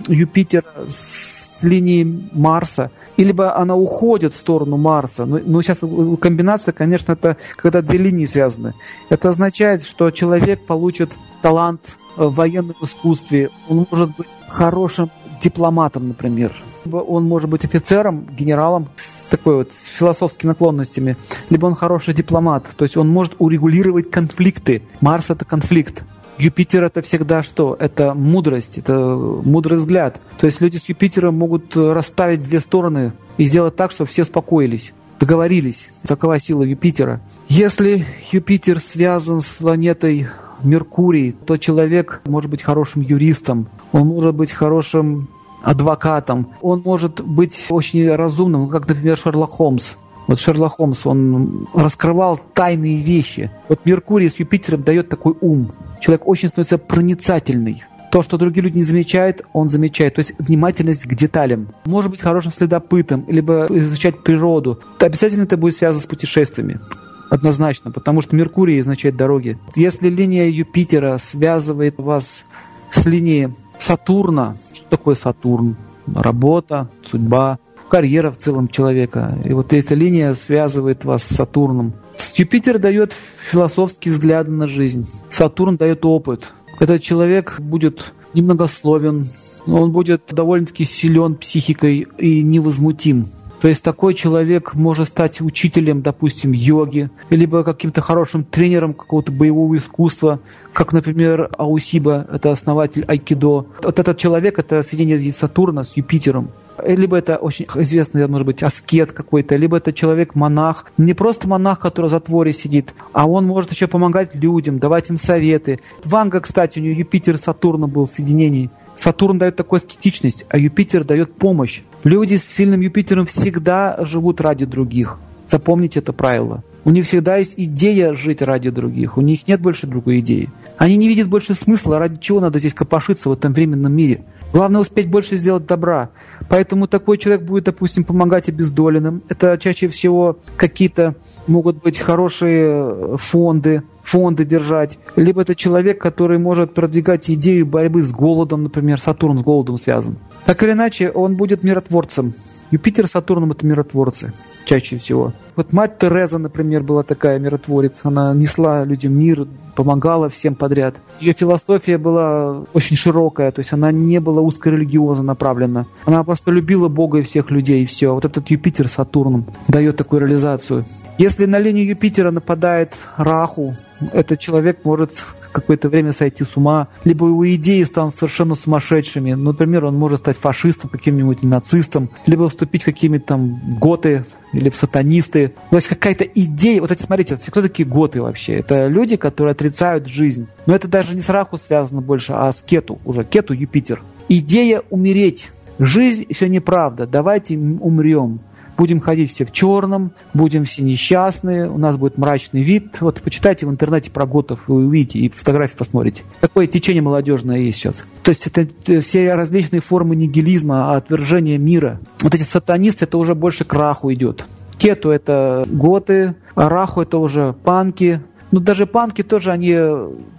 [0.09, 5.25] Юпитера с линией Марса, либо она уходит в сторону Марса.
[5.25, 5.79] Но, но сейчас
[6.21, 8.75] комбинация, конечно, это когда две линии связаны.
[9.09, 16.53] Это означает, что человек получит талант в военном искусстве, он может быть хорошим дипломатом, например.
[16.85, 21.17] Либо он может быть офицером, генералом с такой вот с философскими наклонностями,
[21.51, 24.83] либо он хороший дипломат, то есть он может урегулировать конфликты.
[25.01, 26.05] Марс это конфликт.
[26.39, 27.77] Юпитер это всегда что?
[27.79, 30.21] Это мудрость, это мудрый взгляд.
[30.39, 34.93] То есть люди с Юпитером могут расставить две стороны и сделать так, чтобы все успокоились
[35.19, 35.89] договорились.
[36.07, 37.21] Такова сила Юпитера.
[37.49, 40.29] Если Юпитер связан с планетой
[40.63, 45.29] Меркурий, то человек может быть хорошим юристом, он может быть хорошим
[45.63, 49.95] адвокатом, он может быть очень разумным, как, например, Шерлок Холмс.
[50.27, 53.51] Вот Шерлок Холмс, он раскрывал тайные вещи.
[53.69, 55.73] Вот Меркурий с Юпитером дает такой ум.
[56.01, 57.83] Человек очень становится проницательный.
[58.11, 60.15] То, что другие люди не замечают, он замечает.
[60.15, 61.69] То есть внимательность к деталям.
[61.85, 64.81] Может быть хорошим следопытом, либо изучать природу.
[65.01, 66.81] Обязательно это будет связано с путешествиями.
[67.29, 69.59] Однозначно, потому что Меркурий означает дороги.
[69.75, 72.45] Если линия Юпитера связывает вас
[72.91, 75.77] с линией Сатурна, что такое Сатурн?
[76.07, 77.59] Работа, судьба,
[77.89, 79.39] карьера в целом человека.
[79.45, 81.95] И вот эта линия связывает вас с Сатурном.
[82.35, 83.15] Юпитер дает
[83.51, 85.09] философские взгляды на жизнь.
[85.31, 86.53] Сатурн дает опыт.
[86.79, 89.29] Этот человек будет немногословен,
[89.67, 93.29] он будет довольно-таки силен психикой и невозмутим.
[93.61, 99.77] То есть такой человек может стать учителем, допустим, йоги, либо каким-то хорошим тренером какого-то боевого
[99.79, 100.41] искусства,
[100.75, 103.67] как, например, Аусиба, это основатель айкидо.
[103.83, 106.51] Вот этот человек– это соединение Сатурна с Юпитером.
[106.85, 110.87] Либо это очень известный, может быть, аскет какой-то, либо это человек-монах.
[110.99, 115.19] Не просто монах, который в затворе сидит, а он может еще помогать людям, давать им
[115.19, 115.81] советы.
[116.05, 118.71] Ванга, кстати, у нее Юпитер и Сатурна был в соединении.
[118.97, 121.83] Сатурн дает такую аскетичность, а Юпитер дает помощь.
[122.05, 125.19] Люди с сильным Юпитером всегда живут ради других.
[125.49, 126.63] Запомните это правило.
[126.85, 129.17] У них всегда есть идея жить ради других.
[129.17, 130.51] У них нет больше другой идеи.
[130.79, 134.23] Они не видят больше смысла, ради чего надо здесь копошиться в этом временном мире.
[134.53, 136.11] Главное успеть больше сделать добра.
[136.49, 139.23] Поэтому такой человек будет, допустим, помогать обездоленным.
[139.29, 141.15] Это чаще всего какие-то
[141.47, 148.13] могут быть хорошие фонды, фонды держать, либо это человек, который может продвигать идею борьбы с
[148.13, 150.17] голодом, например, Сатурн с голодом связан.
[150.45, 152.33] Так или иначе, он будет миротворцем.
[152.71, 154.33] Юпитер Сатурном– это миротворцы
[154.67, 155.33] чаще всего.
[155.55, 158.01] Вот мать Тереза, например, была такая миротворец.
[158.05, 160.97] Она несла людям мир, помогала всем подряд.
[161.21, 165.87] Ее философия была очень широкая, то есть она не была узкорелигиозно направлена.
[166.05, 168.13] Она просто любила Бога и всех людей, и все.
[168.15, 170.85] Вот этот Юпитер Сатурном дает такую реализацию.
[171.17, 173.75] Если на линию Юпитера нападает Раху,
[174.13, 179.35] этот человек может какое-то время сойти с ума, либо его идеи станут совершенно сумасшедшими.
[179.35, 184.77] Например, он может стать фашистом, каким-нибудь нацистом, либо поступить в какими-то там готы или в
[184.77, 185.53] сатанисты.
[185.71, 186.81] То есть какая-то идея.
[186.81, 188.55] Вот эти, смотрите, вот кто такие готы вообще?
[188.55, 190.47] Это люди, которые отрицают жизнь.
[190.67, 193.25] Но это даже не с Раху связано больше, а с Кету уже.
[193.25, 194.03] Кету Юпитер.
[194.29, 195.51] Идея умереть.
[195.79, 197.07] Жизнь все неправда.
[197.07, 198.41] Давайте умрем
[198.77, 203.01] будем ходить все в черном, будем все несчастные, у нас будет мрачный вид.
[203.01, 206.23] Вот почитайте в интернете про готов, вы увидите и фотографии посмотрите.
[206.41, 208.05] Какое течение молодежное есть сейчас.
[208.23, 212.01] То есть это все различные формы нигилизма, отвержения мира.
[212.23, 214.47] Вот эти сатанисты, это уже больше к раху идет.
[214.79, 218.21] Кету это готы, раху это уже панки,
[218.53, 219.77] ну, даже панки тоже, они,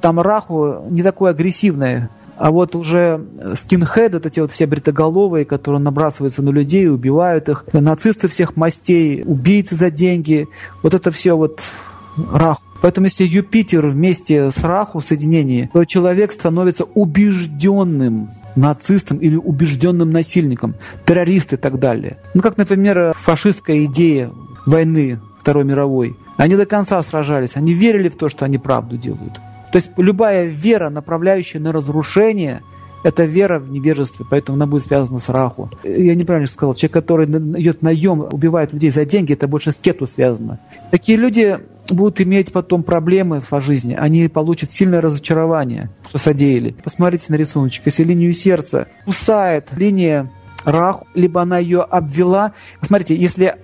[0.01, 2.09] там раху не такое агрессивное.
[2.37, 3.25] А вот уже
[3.55, 9.23] скинхед, вот эти вот все бритоголовые, которые набрасываются на людей, убивают их, нацисты всех мастей,
[9.25, 10.47] убийцы за деньги,
[10.83, 11.61] вот это все вот
[12.31, 12.61] Раху.
[12.81, 20.11] Поэтому если Юпитер вместе с Раху в соединении, то человек становится убежденным нацистом или убежденным
[20.11, 20.75] насильником,
[21.05, 22.17] террорист и так далее.
[22.33, 24.31] Ну, как, например, фашистская идея
[24.65, 26.15] войны Второй мировой.
[26.35, 29.39] Они до конца сражались, они верили в то, что они правду делают.
[29.71, 32.61] То есть любая вера, направляющая на разрушение,
[33.03, 35.69] это вера в невежестве, поэтому она будет связана с раху.
[35.83, 40.07] Я неправильно сказал, человек, который идет наем, убивает людей за деньги, это больше с кету
[40.07, 40.59] связано.
[40.91, 41.59] Такие люди
[41.89, 46.75] будут иметь потом проблемы по жизни, они получат сильное разочарование, что содеяли.
[46.83, 50.31] Посмотрите на рисуночек, если линию сердца кусает линия
[50.65, 52.53] раху, либо она ее обвела.
[52.79, 53.55] Посмотрите, если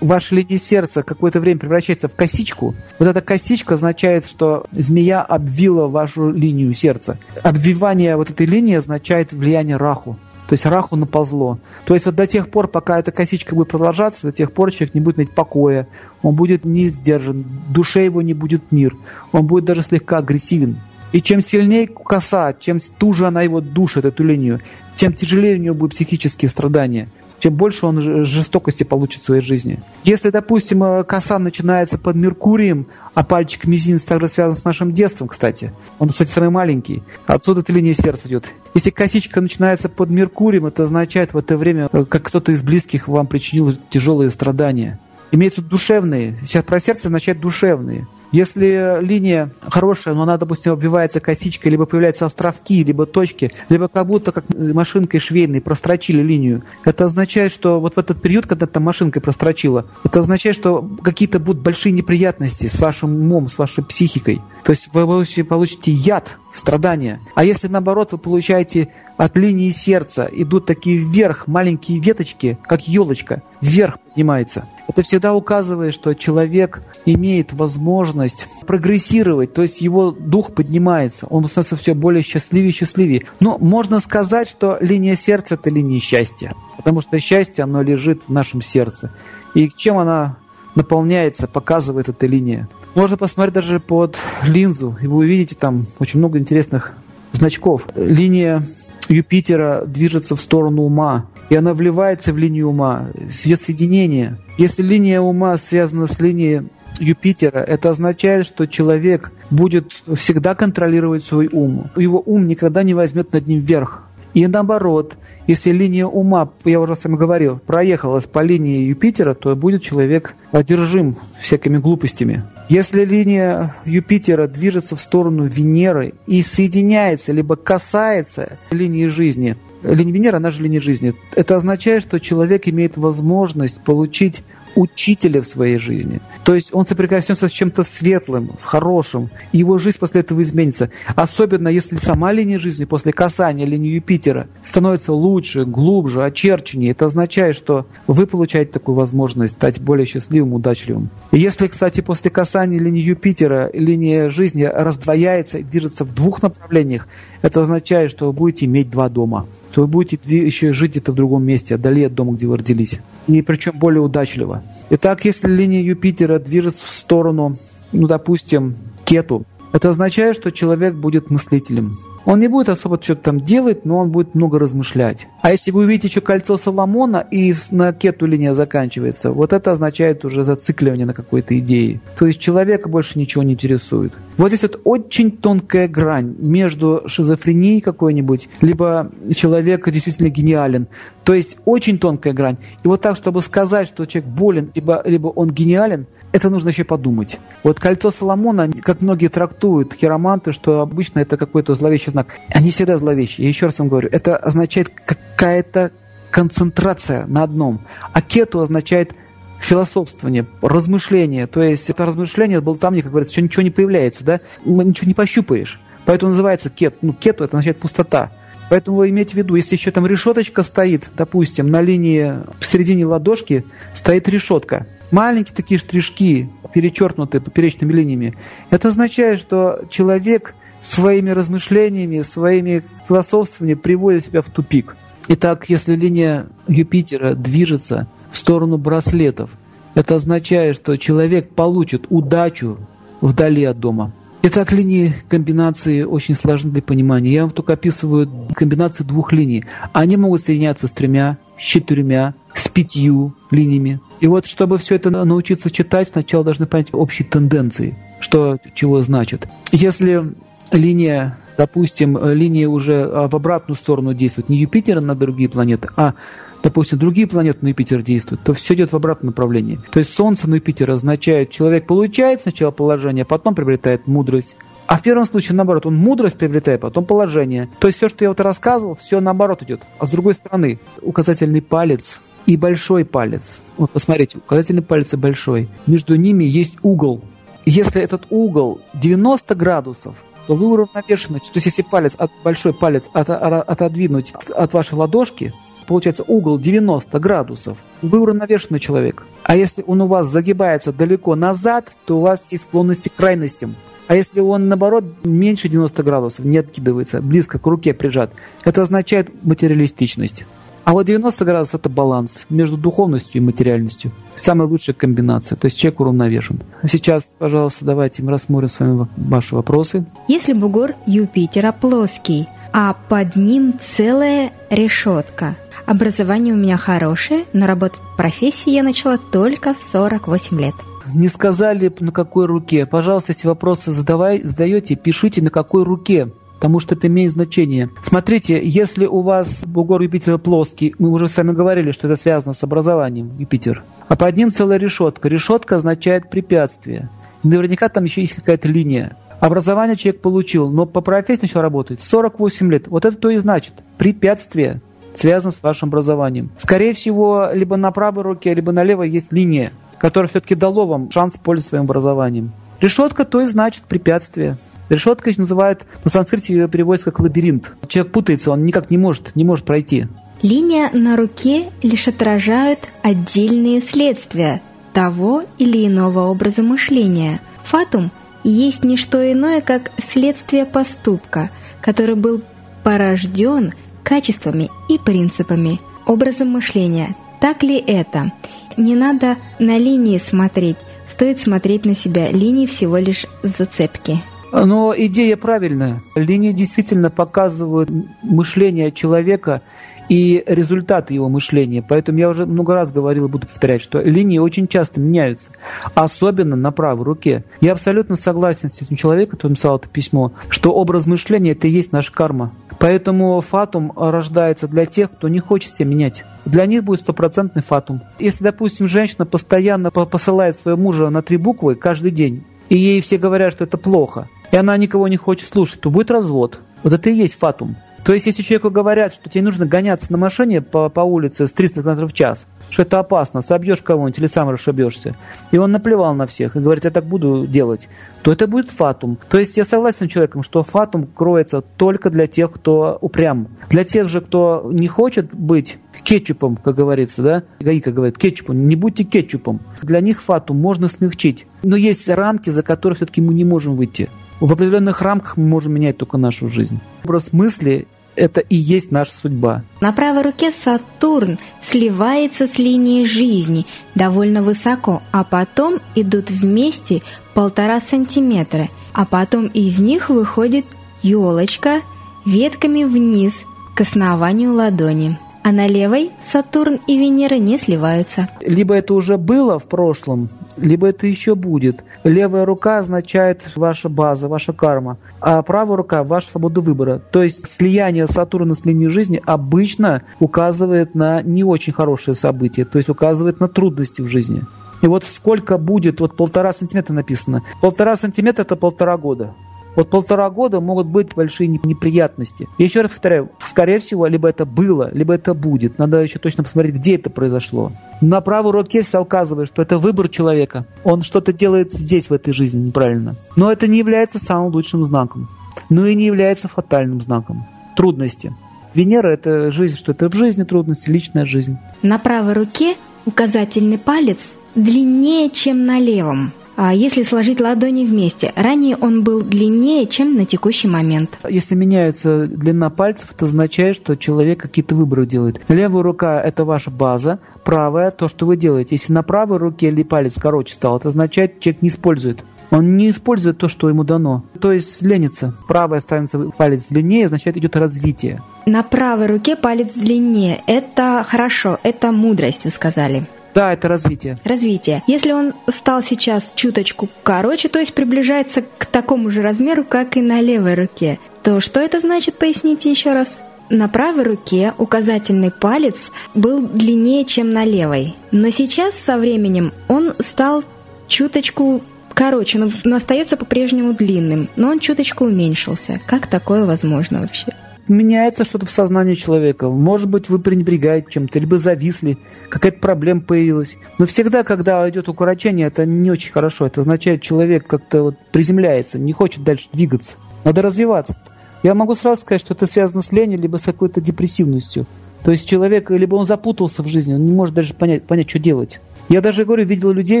[0.00, 5.86] ваша линия сердца какое-то время превращается в косичку, вот эта косичка означает, что змея обвила
[5.88, 7.18] вашу линию сердца.
[7.42, 10.18] Обвивание вот этой линии означает влияние раху.
[10.48, 11.60] То есть раху наползло.
[11.84, 14.94] То есть вот до тех пор, пока эта косичка будет продолжаться, до тех пор человек
[14.94, 15.86] не будет иметь покоя,
[16.22, 18.96] он будет не сдержан, душе его не будет мир,
[19.30, 20.80] он будет даже слегка агрессивен.
[21.12, 24.60] И чем сильнее коса, чем туже она его душит, эту линию,
[24.96, 27.08] тем тяжелее у него будут психические страдания
[27.40, 29.80] тем больше он жестокости получит в своей жизни.
[30.04, 35.28] Если, допустим, э, коса начинается под Меркурием, а пальчик мизинец также связан с нашим детством,
[35.28, 35.72] кстати.
[35.98, 37.02] Он, кстати, самый маленький.
[37.26, 38.46] Отсюда эта линия сердца идет.
[38.74, 43.08] Если косичка начинается под Меркурием, это означает в это время, э, как кто-то из близких
[43.08, 45.00] вам причинил тяжелые страдания.
[45.32, 46.38] Имеются душевные.
[46.44, 48.06] Сейчас про сердце означает душевные.
[48.32, 54.06] Если линия хорошая, но она, допустим, обвивается косичкой, либо появляются островки, либо точки, либо как
[54.06, 58.84] будто как машинкой швейной прострочили линию, это означает, что вот в этот период, когда там
[58.84, 64.40] машинкой прострочила, это означает, что какие-то будут большие неприятности с вашим умом, с вашей психикой.
[64.64, 67.20] То есть вы получите яд, страдания.
[67.34, 73.42] А если наоборот вы получаете от линии сердца, идут такие вверх маленькие веточки, как елочка,
[73.60, 74.66] вверх поднимается.
[74.88, 81.76] Это всегда указывает, что человек имеет возможность прогрессировать, то есть его дух поднимается, он становится
[81.76, 83.26] все более счастливее и счастливее.
[83.40, 88.32] Но можно сказать, что линия сердца– это линия счастья, потому что счастье, оно лежит в
[88.32, 89.12] нашем сердце.
[89.54, 90.36] И чем она
[90.74, 92.68] наполняется, показывает эта линия.
[92.94, 96.94] Можно посмотреть даже под линзу, и вы увидите там очень много интересных
[97.32, 97.86] значков.
[97.94, 98.62] Линия
[99.08, 103.08] Юпитера движется в сторону ума, и она вливается в линию ума,
[103.44, 104.38] идет соединение.
[104.58, 106.62] Если линия ума связана с линией
[106.98, 111.86] Юпитера, это означает, что человек будет всегда контролировать свой ум.
[111.96, 114.04] Его ум никогда не возьмет над ним верх.
[114.34, 115.16] И наоборот,
[115.46, 120.34] если линия ума, я уже с вами говорил, проехалась по линии Юпитера, то будет человек
[120.52, 122.44] одержим всякими глупостями.
[122.68, 130.36] Если линия Юпитера движется в сторону Венеры и соединяется, либо касается линии жизни, линия Венеры,
[130.36, 134.44] она же линия жизни, это означает, что человек имеет возможность получить
[134.76, 136.20] учителя в своей жизни.
[136.44, 140.90] То есть он соприкоснется с чем-то светлым, с хорошим, и его жизнь после этого изменится.
[141.14, 146.92] Особенно если сама линия жизни после касания линии Юпитера становится лучше, глубже, очерченнее.
[146.92, 151.10] Это означает, что вы получаете такую возможность стать более счастливым, удачливым.
[151.32, 157.08] Если, кстати, после касания линии Юпитера линия жизни раздвояется и движется в двух направлениях,
[157.42, 159.46] это означает, что вы будете иметь два дома.
[159.72, 162.98] То вы будете еще жить где-то в другом месте, отдали от дома, где вы родились.
[163.26, 164.59] И причем более удачливо.
[164.90, 167.56] Итак, если линия Юпитера движется в сторону,
[167.92, 171.94] ну, допустим, кету, это означает, что человек будет мыслителем.
[172.24, 175.26] Он не будет особо что-то там делать, но он будет много размышлять.
[175.40, 180.24] А если вы увидите еще кольцо Соломона и на кету линия заканчивается, вот это означает
[180.24, 182.00] уже зацикливание на какой-то идее.
[182.18, 184.12] То есть человека больше ничего не интересует.
[184.40, 190.88] Вот здесь вот очень тонкая грань между шизофренией какой-нибудь, либо человек действительно гениален.
[191.24, 192.56] То есть очень тонкая грань.
[192.82, 196.84] И вот так, чтобы сказать, что человек болен, либо, либо он гениален, это нужно еще
[196.84, 197.38] подумать.
[197.64, 202.28] Вот кольцо Соломона, как многие трактуют хироманты, что обычно это какой-то зловещий знак.
[202.54, 203.44] Они всегда зловещие.
[203.44, 205.92] Я еще раз вам говорю, это означает какая-то
[206.30, 207.82] концентрация на одном.
[208.14, 209.14] А кету означает
[209.60, 211.46] философствование, размышление.
[211.46, 214.40] То есть это размышление где, как говорится, ничего не появляется, да?
[214.64, 215.80] Ничего не пощупаешь.
[216.06, 216.96] Поэтому называется кет.
[217.02, 218.32] Ну, кету это означает пустота.
[218.68, 223.04] Поэтому вы имейте в виду, если еще там решеточка стоит, допустим, на линии в середине
[223.04, 224.86] ладошки стоит решетка.
[225.10, 228.34] Маленькие такие штришки, перечеркнутые поперечными линиями.
[228.70, 234.96] Это означает, что человек своими размышлениями, своими философствованиями приводит себя в тупик.
[235.28, 239.50] Итак, если линия Юпитера движется в сторону браслетов,
[239.94, 242.78] это означает, что человек получит удачу
[243.20, 244.12] вдали от дома.
[244.42, 247.30] Итак, линии комбинации очень сложны для понимания.
[247.30, 249.64] Я вам только описываю комбинации двух линий.
[249.92, 254.00] Они могут соединяться с тремя, с четырьмя, с пятью линиями.
[254.20, 259.46] И вот, чтобы все это научиться читать, сначала должны понять общие тенденции, что чего значит.
[259.72, 260.32] Если
[260.72, 266.14] линия, допустим, линия уже а, в обратную сторону действует, не Юпитера на другие планеты, а
[266.62, 269.78] допустим, другие планеты на Юпитер действуют, то все идет в обратном направлении.
[269.90, 274.56] То есть Солнце на Юпитер означает, человек получает сначала положение, а потом приобретает мудрость.
[274.86, 277.68] А в первом случае, наоборот, он мудрость приобретает, потом положение.
[277.78, 279.82] То есть все, что я вот рассказывал, все наоборот идет.
[280.00, 283.60] А с другой стороны, указательный палец и большой палец.
[283.76, 285.68] Вот посмотрите, указательный палец и большой.
[285.86, 287.22] Между ними есть угол.
[287.66, 290.16] Если этот угол 90 градусов,
[290.48, 291.38] то вы уравновешены.
[291.38, 295.54] То есть если палец, большой палец от, отодвинуть от вашей ладошки,
[295.90, 299.24] получается угол 90 градусов, вы уравновешенный человек.
[299.42, 303.74] А если он у вас загибается далеко назад, то у вас есть склонности к крайностям.
[304.06, 308.30] А если он, наоборот, меньше 90 градусов, не откидывается, близко к руке прижат,
[308.64, 310.44] это означает материалистичность.
[310.84, 314.12] А вот 90 градусов– это баланс между духовностью и материальностью.
[314.36, 316.60] Самая лучшая комбинация, то есть человек уравновешен.
[316.86, 320.04] Сейчас, пожалуйста, давайте мы рассмотрим с вами ваши вопросы.
[320.28, 325.56] Если бугор Юпитера плоский, а под ним целая решетка–
[325.90, 330.74] Образование у меня хорошее, но работать в профессии я начала только в 48 лет.
[331.12, 332.86] Не сказали, на какой руке.
[332.86, 337.88] Пожалуйста, если вопросы задавай, задаете, пишите, на какой руке потому что это имеет значение.
[338.02, 342.52] Смотрите, если у вас бугор Юпитера плоский, мы уже с вами говорили, что это связано
[342.52, 345.26] с образованием Юпитер, а под ним целая решетка.
[345.28, 347.08] Решетка означает препятствие.
[347.42, 349.16] наверняка там еще есть какая-то линия.
[349.40, 352.88] Образование человек получил, но по профессии начал работать 48 лет.
[352.88, 353.72] Вот это то и значит.
[353.96, 354.82] Препятствие
[355.14, 356.50] связан с вашим образованием.
[356.56, 361.10] Скорее всего, либо на правой руке, либо на левой есть линия, которая все-таки дало вам
[361.10, 362.52] шанс пользоваться своим образованием.
[362.80, 364.56] Решетка то и значит препятствие.
[364.88, 367.72] Решетка называют, на санскрите ее переводится как лабиринт.
[367.88, 370.06] Человек путается, он никак не может, не может пройти.
[370.42, 374.62] Линия на руке лишь отражает отдельные следствия
[374.94, 377.40] того или иного образа мышления.
[377.62, 378.10] Фатум
[378.42, 381.50] есть не что иное, как следствие поступка,
[381.80, 382.42] который был
[382.82, 383.74] порожден
[384.10, 387.14] качествами и принципами, образом мышления.
[387.40, 388.32] Так ли это?
[388.76, 392.28] Не надо на линии смотреть, стоит смотреть на себя.
[392.28, 394.18] Линии всего лишь зацепки.
[394.52, 396.02] Но идея правильная.
[396.16, 397.88] Линии действительно показывают
[398.24, 399.62] мышление человека
[400.08, 401.80] и результаты его мышления.
[401.88, 405.52] Поэтому я уже много раз говорил и буду повторять, что линии очень часто меняются,
[405.94, 407.44] особенно на правой руке.
[407.60, 411.70] Я абсолютно согласен с этим человеком, который написал это письмо, что образ мышления– это и
[411.70, 412.50] есть наша карма.
[412.80, 416.24] Поэтому фатум рождается для тех, кто не хочет себя менять.
[416.46, 418.00] Для них будет стопроцентный фатум.
[418.18, 423.18] Если, допустим, женщина постоянно посылает своего мужа на три буквы каждый день, и ей все
[423.18, 426.58] говорят, что это плохо, и она никого не хочет слушать, то будет развод.
[426.82, 427.76] Вот это и есть фатум.
[428.04, 431.52] То есть, если человеку говорят, что тебе нужно гоняться на машине по, по улице с
[431.52, 435.14] 300 км в час, что это опасно, собьешь кого-нибудь или сам расшибешься,
[435.50, 437.88] и он наплевал на всех и говорит, я так буду делать,
[438.22, 439.18] то это будет фатум.
[439.28, 443.48] То есть я согласен с человеком, что фатум кроется только для тех, кто упрям.
[443.68, 448.76] Для тех же, кто не хочет быть кетчупом, как говорится, да, Гаика говорит, кетчупом, не
[448.76, 449.60] будьте кетчупом.
[449.82, 451.46] Для них фатум можно смягчить.
[451.62, 454.08] Но есть рамки, за которые все-таки мы не можем выйти.
[454.40, 456.80] В определенных рамках мы можем менять только нашу жизнь.
[457.04, 457.86] Образ мысли
[458.16, 459.62] это и есть наша судьба.
[459.80, 467.02] На правой руке Сатурн сливается с линией жизни довольно высоко, а потом идут вместе
[467.34, 470.66] полтора сантиметра, а потом из них выходит
[471.02, 471.82] елочка
[472.26, 478.28] ветками вниз к основанию ладони а на левой Сатурн и Венера не сливаются.
[478.40, 481.84] Либо это уже было в прошлом, либо это еще будет.
[482.04, 487.00] Левая рука означает ваша база, ваша карма, а правая рука– ваша свобода выбора.
[487.10, 492.78] То есть слияние Сатурна с линией жизни обычно указывает на не очень хорошие события, то
[492.78, 494.42] есть указывает на трудности в жизни.
[494.82, 497.42] И вот сколько будет, вот полтора сантиметра написано.
[497.60, 499.34] Полтора сантиметра– это полтора года.
[499.76, 502.48] Вот полтора года могут быть большие неприятности.
[502.58, 505.78] Еще раз повторяю, скорее всего, либо это было, либо это будет.
[505.78, 507.72] Надо еще точно посмотреть, где это произошло.
[508.00, 510.66] На правой руке все указывает, что это выбор человека.
[510.84, 513.14] Он что-то делает здесь, в этой жизни, неправильно.
[513.36, 515.28] Но это не является самым лучшим знаком.
[515.68, 517.46] Но и не является фатальным знаком.
[517.76, 518.34] Трудности.
[518.74, 521.58] Венера– это жизнь, что это в жизни трудности, личная жизнь.
[521.82, 526.32] На правой руке указательный палец длиннее, чем на левом.
[526.56, 531.18] А если сложить ладони вместе, ранее он был длиннее, чем на текущий момент.
[531.28, 535.40] Если меняется длина пальцев, это означает, что человек какие-то выборы делает.
[535.48, 538.74] Левая рука– это ваша база, правая– то, что вы делаете.
[538.74, 542.24] Если на правой руке или палец короче стал, это означает, что человек не использует.
[542.50, 544.24] Он не использует то, что ему дано.
[544.40, 545.34] То есть ленится.
[545.46, 548.22] Правая ставится палец длиннее, означает идет развитие.
[548.44, 550.42] На правой руке палец длиннее.
[550.46, 553.06] Это хорошо, это мудрость, вы сказали.
[553.34, 554.18] Да, это развитие.
[554.24, 554.82] Развитие.
[554.86, 560.02] Если он стал сейчас чуточку короче, то есть приближается к такому же размеру, как и
[560.02, 563.18] на левой руке, то что это значит, поясните еще раз?
[563.50, 567.96] На правой руке указательный палец был длиннее, чем на левой.
[568.12, 570.44] Но сейчас со временем он стал
[570.86, 571.62] чуточку
[571.92, 575.80] короче, но, но остается по-прежнему длинным, но он чуточку уменьшился.
[575.86, 577.26] Как такое возможно вообще?
[577.70, 579.48] Меняется что-то в сознании человека.
[579.48, 581.98] Может быть, вы пренебрегаете чем-то, либо зависли,
[582.28, 583.56] какая-то проблема появилась.
[583.78, 586.46] Но всегда, когда идет укорочение, это не очень хорошо.
[586.46, 589.96] Это означает, человек как-то вот приземляется, не хочет дальше двигаться.
[590.24, 590.98] Надо развиваться.
[591.42, 594.66] Я могу сразу сказать, что это связано с ленью, либо с какой-то депрессивностью.
[595.02, 598.18] То есть человек, либо он запутался в жизни, он не может даже понять, понять что
[598.18, 598.60] делать.
[598.90, 600.00] Я даже, говорю, видел людей,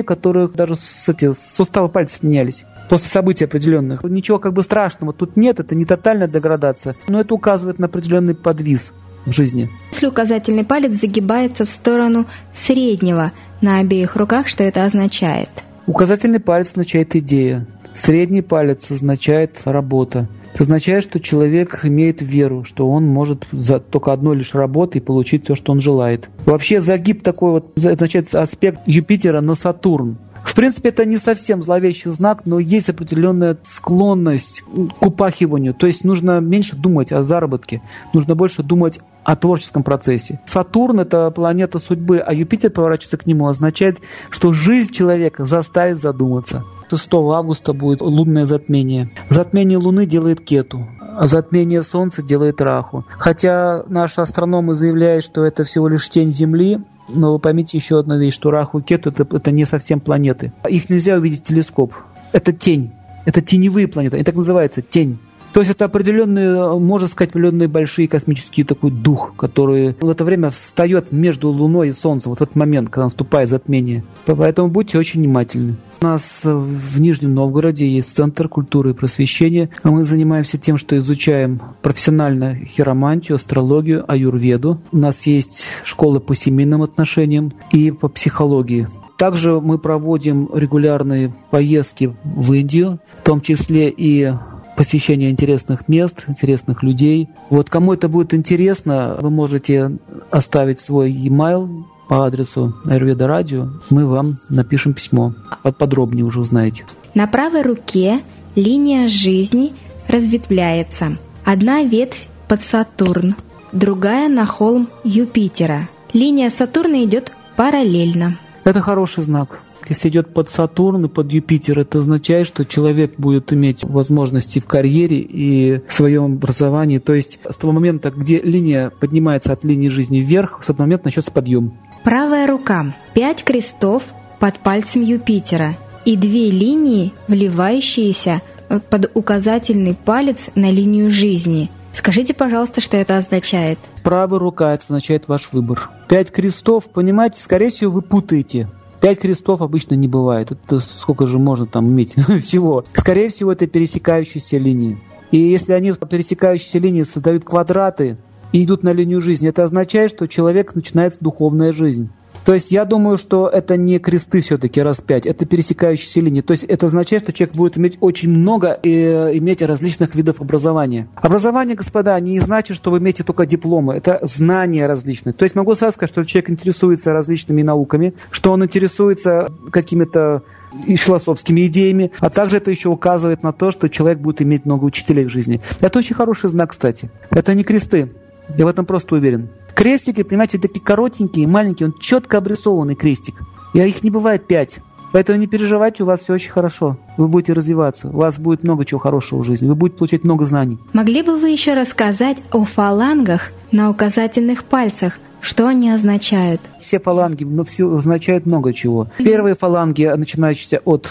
[0.00, 4.02] у которых даже с, эти, суставы пальцев менялись после событий определенных.
[4.02, 8.34] Ничего как бы страшного тут нет, это не тотальная деградация, но это указывает на определенный
[8.34, 8.92] подвис
[9.26, 9.70] в жизни.
[9.92, 13.30] Если указательный палец загибается в сторону среднего
[13.60, 15.50] на обеих руках, что это означает?
[15.86, 17.66] Указательный палец означает идея.
[17.94, 20.26] Средний палец означает работа.
[20.52, 25.44] Это означает, что человек имеет веру, что он может за только одной лишь работой получить
[25.44, 26.28] то, что он желает.
[26.44, 30.18] Вообще загиб такой вот означает аспект Юпитера на Сатурн.
[30.44, 34.62] В принципе, это не совсем зловещий знак, но есть определенная склонность
[35.00, 35.74] к упахиванию.
[35.74, 37.82] То есть нужно меньше думать о заработке,
[38.12, 40.40] нужно больше думать о творческом процессе.
[40.46, 43.98] Сатурн– это планета судьбы, а Юпитер поворачивается к нему, означает,
[44.30, 46.64] что жизнь человека заставит задуматься.
[46.90, 49.10] 6 августа будет лунное затмение.
[49.28, 53.04] Затмение Луны делает Кету, а затмение Солнца делает Раху.
[53.10, 56.80] Хотя наши астрономы заявляют, что это всего лишь тень Земли,
[57.12, 60.52] но вы поймите еще одну вещь, что Раху и Кету это, это не совсем планеты.
[60.68, 61.94] Их нельзя увидеть в телескоп.
[62.32, 62.92] Это тень.
[63.24, 64.16] Это теневые планеты.
[64.16, 65.18] Они так называются, тень.
[65.52, 70.50] То есть это определенные, можно сказать, определенные большие космические такой дух, который в это время
[70.50, 74.04] встает между Луной и Солнцем, вот в этот момент, когда наступает затмение.
[74.26, 75.76] Поэтому будьте очень внимательны.
[76.00, 79.68] У нас в Нижнем Новгороде есть Центр культуры и просвещения.
[79.84, 84.80] Мы занимаемся тем, что изучаем профессионально хиромантию, астрологию, аюрведу.
[84.92, 88.88] У нас есть школы по семейным отношениям и по психологии.
[89.18, 94.32] Также мы проводим регулярные поездки в Индию, в том числе и
[94.80, 97.28] посещение интересных мест, интересных людей.
[97.50, 99.98] Вот кому это будет интересно, вы можете
[100.30, 103.68] оставить свой e-mail по адресу Ayurveda Radio.
[103.90, 105.34] Мы вам напишем письмо.
[105.76, 106.84] Подробнее уже узнаете.
[107.12, 108.20] На правой руке
[108.56, 109.74] линия жизни
[110.08, 111.18] разветвляется.
[111.44, 113.36] Одна ветвь под Сатурн,
[113.72, 115.90] другая на холм Юпитера.
[116.14, 118.38] Линия Сатурна идет параллельно.
[118.64, 119.60] Это хороший знак.
[119.90, 124.66] Если идет под Сатурн и под Юпитер, это означает, что человек будет иметь возможности в
[124.66, 126.98] карьере и в своем образовании.
[126.98, 131.06] То есть с того момента, где линия поднимается от линии жизни вверх, с этого момента
[131.06, 131.72] начнется подъем.
[132.04, 132.94] Правая рука.
[133.14, 134.04] Пять крестов
[134.38, 138.42] под пальцем Юпитера и две линии, вливающиеся
[138.90, 141.68] под указательный палец на линию жизни.
[141.92, 143.80] Скажите, пожалуйста, что это означает?
[144.04, 145.90] Правая рука– это означает ваш выбор.
[146.08, 148.68] Пять крестов, понимаете, скорее всего, вы путаете.
[149.00, 150.52] Пять крестов обычно не бывает.
[150.52, 152.84] Это сколько же можно там иметь всего?
[152.94, 154.98] Скорее всего, это пересекающиеся линии.
[155.30, 158.18] И если они пересекающиеся линии создают квадраты
[158.52, 162.10] и идут на линию жизни, это означает, что человек начинается духовная жизнь.
[162.44, 166.40] То есть я думаю, что это не кресты все-таки раз пять, это пересекающиеся линии.
[166.40, 170.40] То есть это означает, что человек будет иметь очень много и э, иметь различных видов
[170.40, 171.08] образования.
[171.16, 175.32] Образование, господа, не значит, что вы имеете только дипломы, это знания различные.
[175.32, 180.42] То есть могу сразу сказать, что человек интересуется различными науками, что он интересуется какими-то
[180.86, 184.84] и философскими идеями, а также это еще указывает на то, что человек будет иметь много
[184.84, 185.60] учителей в жизни.
[185.80, 187.10] Это очень хороший знак, кстати.
[187.30, 188.12] Это не кресты.
[188.56, 189.50] Я в этом просто уверен.
[189.74, 193.42] Крестики, понимаете, такие коротенькие, маленькие, он четко обрисованный крестик.
[193.74, 194.80] И их не бывает пять.
[195.12, 196.96] Поэтому не переживайте, у вас все очень хорошо.
[197.16, 200.44] Вы будете развиваться, у вас будет много чего хорошего в жизни, вы будете получать много
[200.44, 200.78] знаний.
[200.92, 205.18] Могли бы вы еще рассказать о фалангах на указательных пальцах?
[205.40, 206.60] Что они означают?
[206.82, 209.08] Все фаланги ну, все означают много чего.
[209.18, 211.08] Первые фаланги, начинающиеся от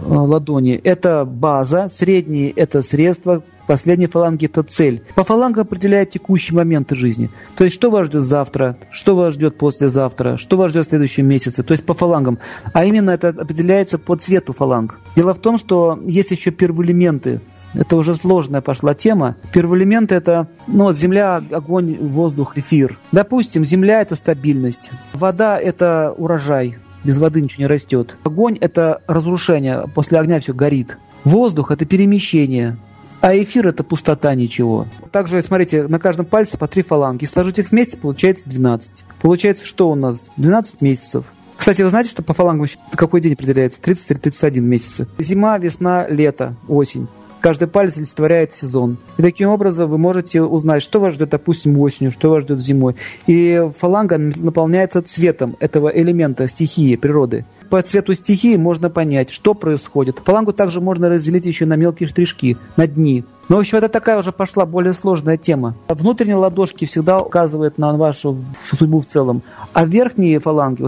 [0.00, 5.02] э, ладони, это база, средние– это средства, Последние фаланги– это цель.
[5.14, 7.30] По фалангам определяют текущие моменты жизни.
[7.56, 11.26] То есть, что вас ждет завтра, что вас ждет послезавтра, что вас ждет в следующем
[11.26, 11.62] месяце.
[11.62, 12.38] То есть, по фалангам.
[12.72, 15.00] А именно это определяется по цвету фаланг.
[15.16, 17.40] Дело в том, что есть еще первоэлементы,
[17.74, 19.36] это уже сложная пошла тема.
[19.52, 22.98] Первоэлементы это ну, вот земля, огонь, воздух, эфир.
[23.12, 28.16] Допустим, земля это стабильность, вода это урожай, без воды ничего не растет.
[28.24, 30.98] Огонь это разрушение, после огня все горит.
[31.24, 32.76] Воздух это перемещение,
[33.24, 34.86] а эфир это пустота ничего.
[35.10, 37.24] Также, смотрите, на каждом пальце по три фаланги.
[37.24, 39.02] Сложить их вместе, получается 12.
[39.22, 40.26] Получается, что у нас?
[40.36, 41.24] 12 месяцев.
[41.56, 43.80] Кстати, вы знаете, что по фалангам какой день определяется?
[43.80, 45.08] 30 или 31 месяца.
[45.16, 47.08] Зима, весна, лето, осень.
[47.44, 48.96] Каждый палец олицетворяет сезон.
[49.18, 52.96] И таким образом вы можете узнать, что вас ждет, допустим, осенью, что вас ждет зимой.
[53.26, 57.44] И фаланга наполняется цветом этого элемента стихии, природы.
[57.68, 60.22] По цвету стихии можно понять, что происходит.
[60.24, 63.26] Фалангу также можно разделить еще на мелкие штришки, на дни.
[63.50, 65.74] Но, в общем, это такая уже пошла более сложная тема.
[65.88, 69.42] Внутренние ладошки всегда указывают на вашу судьбу в целом,
[69.74, 70.86] а верхние фаланги,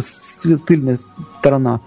[0.66, 0.96] тыльная
[1.38, 1.82] сторона,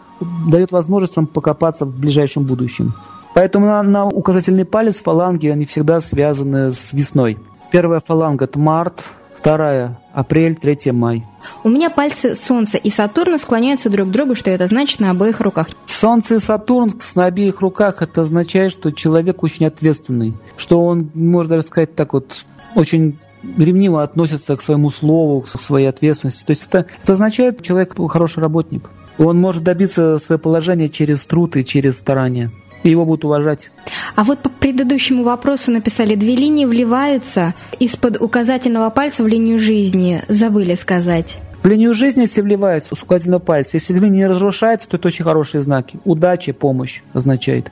[0.48, 2.94] дает возможность вам покопаться в ближайшем будущем.
[3.34, 7.38] Поэтому на, на указательный палец фаланги, они всегда связаны с весной.
[7.72, 9.04] Первая фаланга– это март,
[9.38, 11.26] вторая– апрель, третья– май.
[11.64, 15.40] У меня пальцы Солнца и Сатурна склоняются друг к другу, что это значит на обоих
[15.40, 15.68] руках.
[15.86, 21.56] Солнце и Сатурн на обеих руках– это означает, что человек очень ответственный, что он, можно
[21.56, 23.20] даже сказать так вот, очень
[23.58, 26.44] ревниво относится к своему слову, к своей ответственности.
[26.44, 28.90] То есть это, это означает, что человек хороший работник.
[29.18, 32.52] Он может добиться своего положения через труд и через старание
[32.84, 33.72] и его будут уважать.
[34.16, 40.24] А вот по предыдущему вопросу написали, две линии вливаются из-под указательного пальца в линию жизни.
[40.28, 41.38] Забыли сказать.
[41.62, 45.26] В линию жизни, если вливаются с указательного пальца, если линия не разрушается, то это очень
[45.26, 46.00] хорошие знаки.
[46.06, 47.72] Удача, помощь означает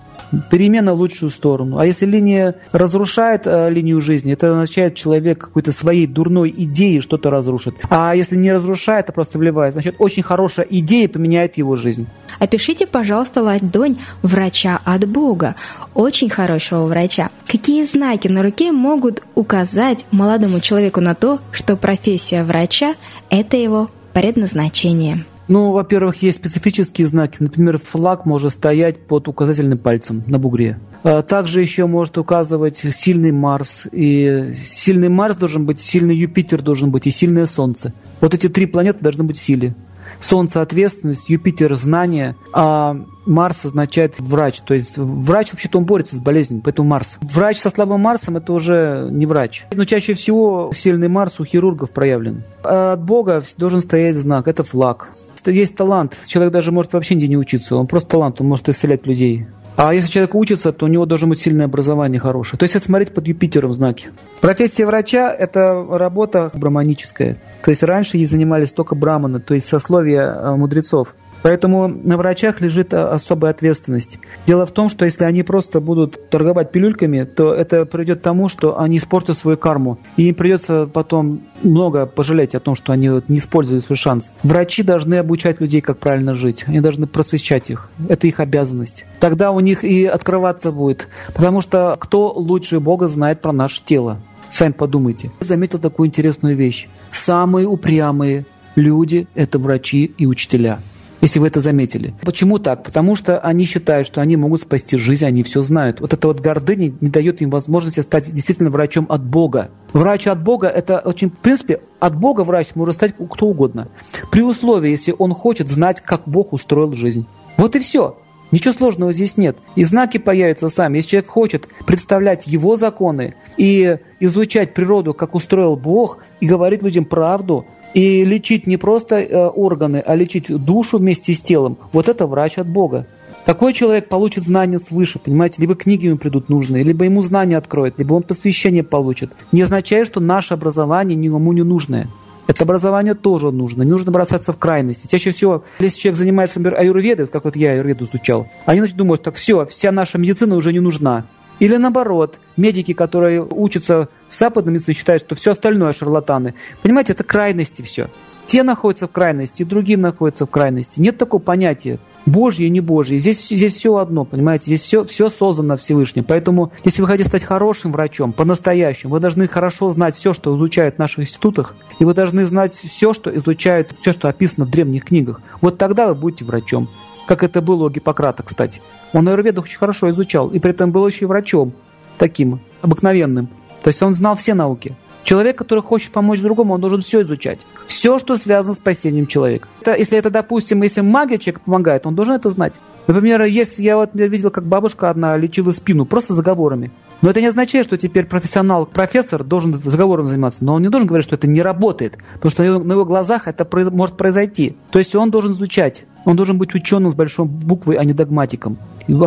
[0.49, 1.77] перемена в лучшую сторону.
[1.77, 7.29] А если линия разрушает э, линию жизни, это означает, человек какой-то своей дурной идеей что-то
[7.29, 7.75] разрушит.
[7.89, 12.07] А если не разрушает, а просто вливает, значит, очень хорошая идея поменяет его жизнь.
[12.39, 15.55] Опишите, пожалуйста, ладонь врача от Бога,
[15.93, 17.29] очень хорошего врача.
[17.47, 22.95] Какие знаки на руке могут указать молодому человеку на то, что профессия врача–
[23.29, 25.25] это его предназначение?
[25.47, 27.37] Ну, во-первых, есть специфические знаки.
[27.39, 30.79] Например, флаг может стоять под указательным пальцем на бугре.
[31.03, 33.87] А также еще может указывать сильный Марс.
[33.91, 37.93] И сильный Марс должен быть, сильный Юпитер должен быть и сильное Солнце.
[38.19, 39.73] Вот эти три планеты должны быть в силе.
[40.19, 42.95] Солнце– ответственность, Юпитер– знание, а
[43.25, 44.61] Марс означает врач.
[44.61, 47.17] То есть врач вообще-то он борется с болезнью, поэтому Марс.
[47.21, 49.65] Врач со слабым Марсом– это уже не врач.
[49.73, 52.43] Но чаще всего сильный Марс у хирургов проявлен.
[52.63, 55.09] А от Бога должен стоять знак– это флаг.
[55.45, 56.17] Есть талант.
[56.27, 57.77] Человек даже может вообще нигде не учиться.
[57.77, 59.47] Он просто талант, он может исцелять людей.
[59.77, 62.57] А если человек учится, то у него должно быть сильное образование хорошее.
[62.57, 64.09] То есть это смотреть под Юпитером знаки.
[64.41, 67.37] Профессия врача– это работа браманическая.
[67.63, 71.13] То есть раньше ей занимались только браманы, то есть сословия э, мудрецов.
[71.41, 74.19] Поэтому на врачах лежит а, особая ответственность.
[74.45, 78.49] Дело в том, что если они просто будут торговать пилюльками, то это приведет к тому,
[78.49, 79.99] что они испортят свою карму.
[80.17, 84.31] И им придется потом много пожалеть о том, что они не используют свой шанс.
[84.43, 86.65] Врачи должны обучать людей, как правильно жить.
[86.67, 87.89] Они должны просвещать их.
[88.09, 89.05] Это их обязанность.
[89.19, 91.07] Тогда у них и открываться будет.
[91.33, 94.19] Потому что кто лучше Бога знает про наше тело?
[94.49, 95.31] Сами подумайте.
[95.39, 96.87] Я заметил такую интересную вещь.
[97.11, 100.79] Самые упрямые люди– это врачи и учителя
[101.21, 102.13] если вы это заметили.
[102.21, 102.83] Почему так?
[102.83, 106.01] Потому что они считают, что они могут спасти жизнь, они все знают.
[106.01, 109.69] Вот эта вот гордыня не дает им возможности стать действительно врачом от Бога.
[109.93, 113.87] Врач от Бога– это очень, в принципе, от Бога врач может стать кто угодно.
[114.31, 117.25] При условии, если он хочет знать, как Бог устроил жизнь.
[117.57, 118.17] Вот и все.
[118.51, 119.57] Ничего сложного здесь нет.
[119.75, 120.97] И знаки появятся сами.
[120.97, 127.03] Если человек хочет представлять его законы и изучать природу, как устроил Бог, и говорить людям
[127.03, 127.65] правду,
[127.97, 132.59] и лечить не просто э, органы, а лечить душу вместе с телом, вот это врач
[132.59, 133.07] от Бога.
[133.43, 137.97] Такой человек получит знания свыше, понимаете, либо книги ему придут нужные, либо ему знания откроют,
[137.97, 139.31] либо он посвящение получит.
[139.51, 142.07] Не означает, что наше образование никому не нужное.
[142.45, 143.81] Это образование тоже нужно.
[143.81, 145.07] Не нужно бросаться в крайности.
[145.07, 149.23] Чаще всего, если человек занимается, например, аюрведой, как вот я аюрведу изучал, они значит, думают,
[149.23, 151.25] так все, вся наша медицина уже не нужна.
[151.59, 156.53] Или наоборот, медики, которые учатся в западной медицине, считают, что все остальное шарлатаны.
[156.81, 158.09] Понимаете, это крайности все.
[158.45, 161.01] Те находятся в крайности, другие находятся в крайности.
[161.01, 163.17] Нет такого понятия Божье и не Божье.
[163.19, 164.65] Здесь, здесь все одно, понимаете?
[164.67, 166.23] Здесь все, все создано Всевышним.
[166.23, 170.95] Поэтому, если вы хотите стать хорошим врачом, по-настоящему, вы должны хорошо знать все, что изучают
[170.95, 175.05] в наших институтах, и вы должны знать все, что изучают, все, что описано в древних
[175.05, 175.41] книгах.
[175.61, 176.89] Вот тогда вы будете врачом.
[177.27, 178.81] Как это было у Гиппократа, кстати.
[179.13, 181.73] Он аюрведу очень хорошо изучал, и при этом был еще и врачом,
[182.17, 183.49] таким, обыкновенным.
[183.83, 184.95] То есть он знал все науки.
[185.23, 187.59] Человек, который хочет помочь другому, он должен все изучать.
[187.85, 189.67] Все, что связано с спасением человека.
[189.81, 192.75] Это, если это, допустим, если магия человек помогает, он должен это знать.
[193.07, 196.91] Например, если я вот видел, как бабушка одна лечила спину просто заговорами.
[197.21, 200.63] Но это не означает, что теперь профессионал, профессор должен заговором заниматься.
[200.63, 202.17] Но он не должен говорить, что это не работает.
[202.35, 204.77] Потому что на его глазах это может произойти.
[204.91, 206.05] То есть он должен изучать.
[206.27, 208.77] Он должен быть ученым с большой буквы, а не догматиком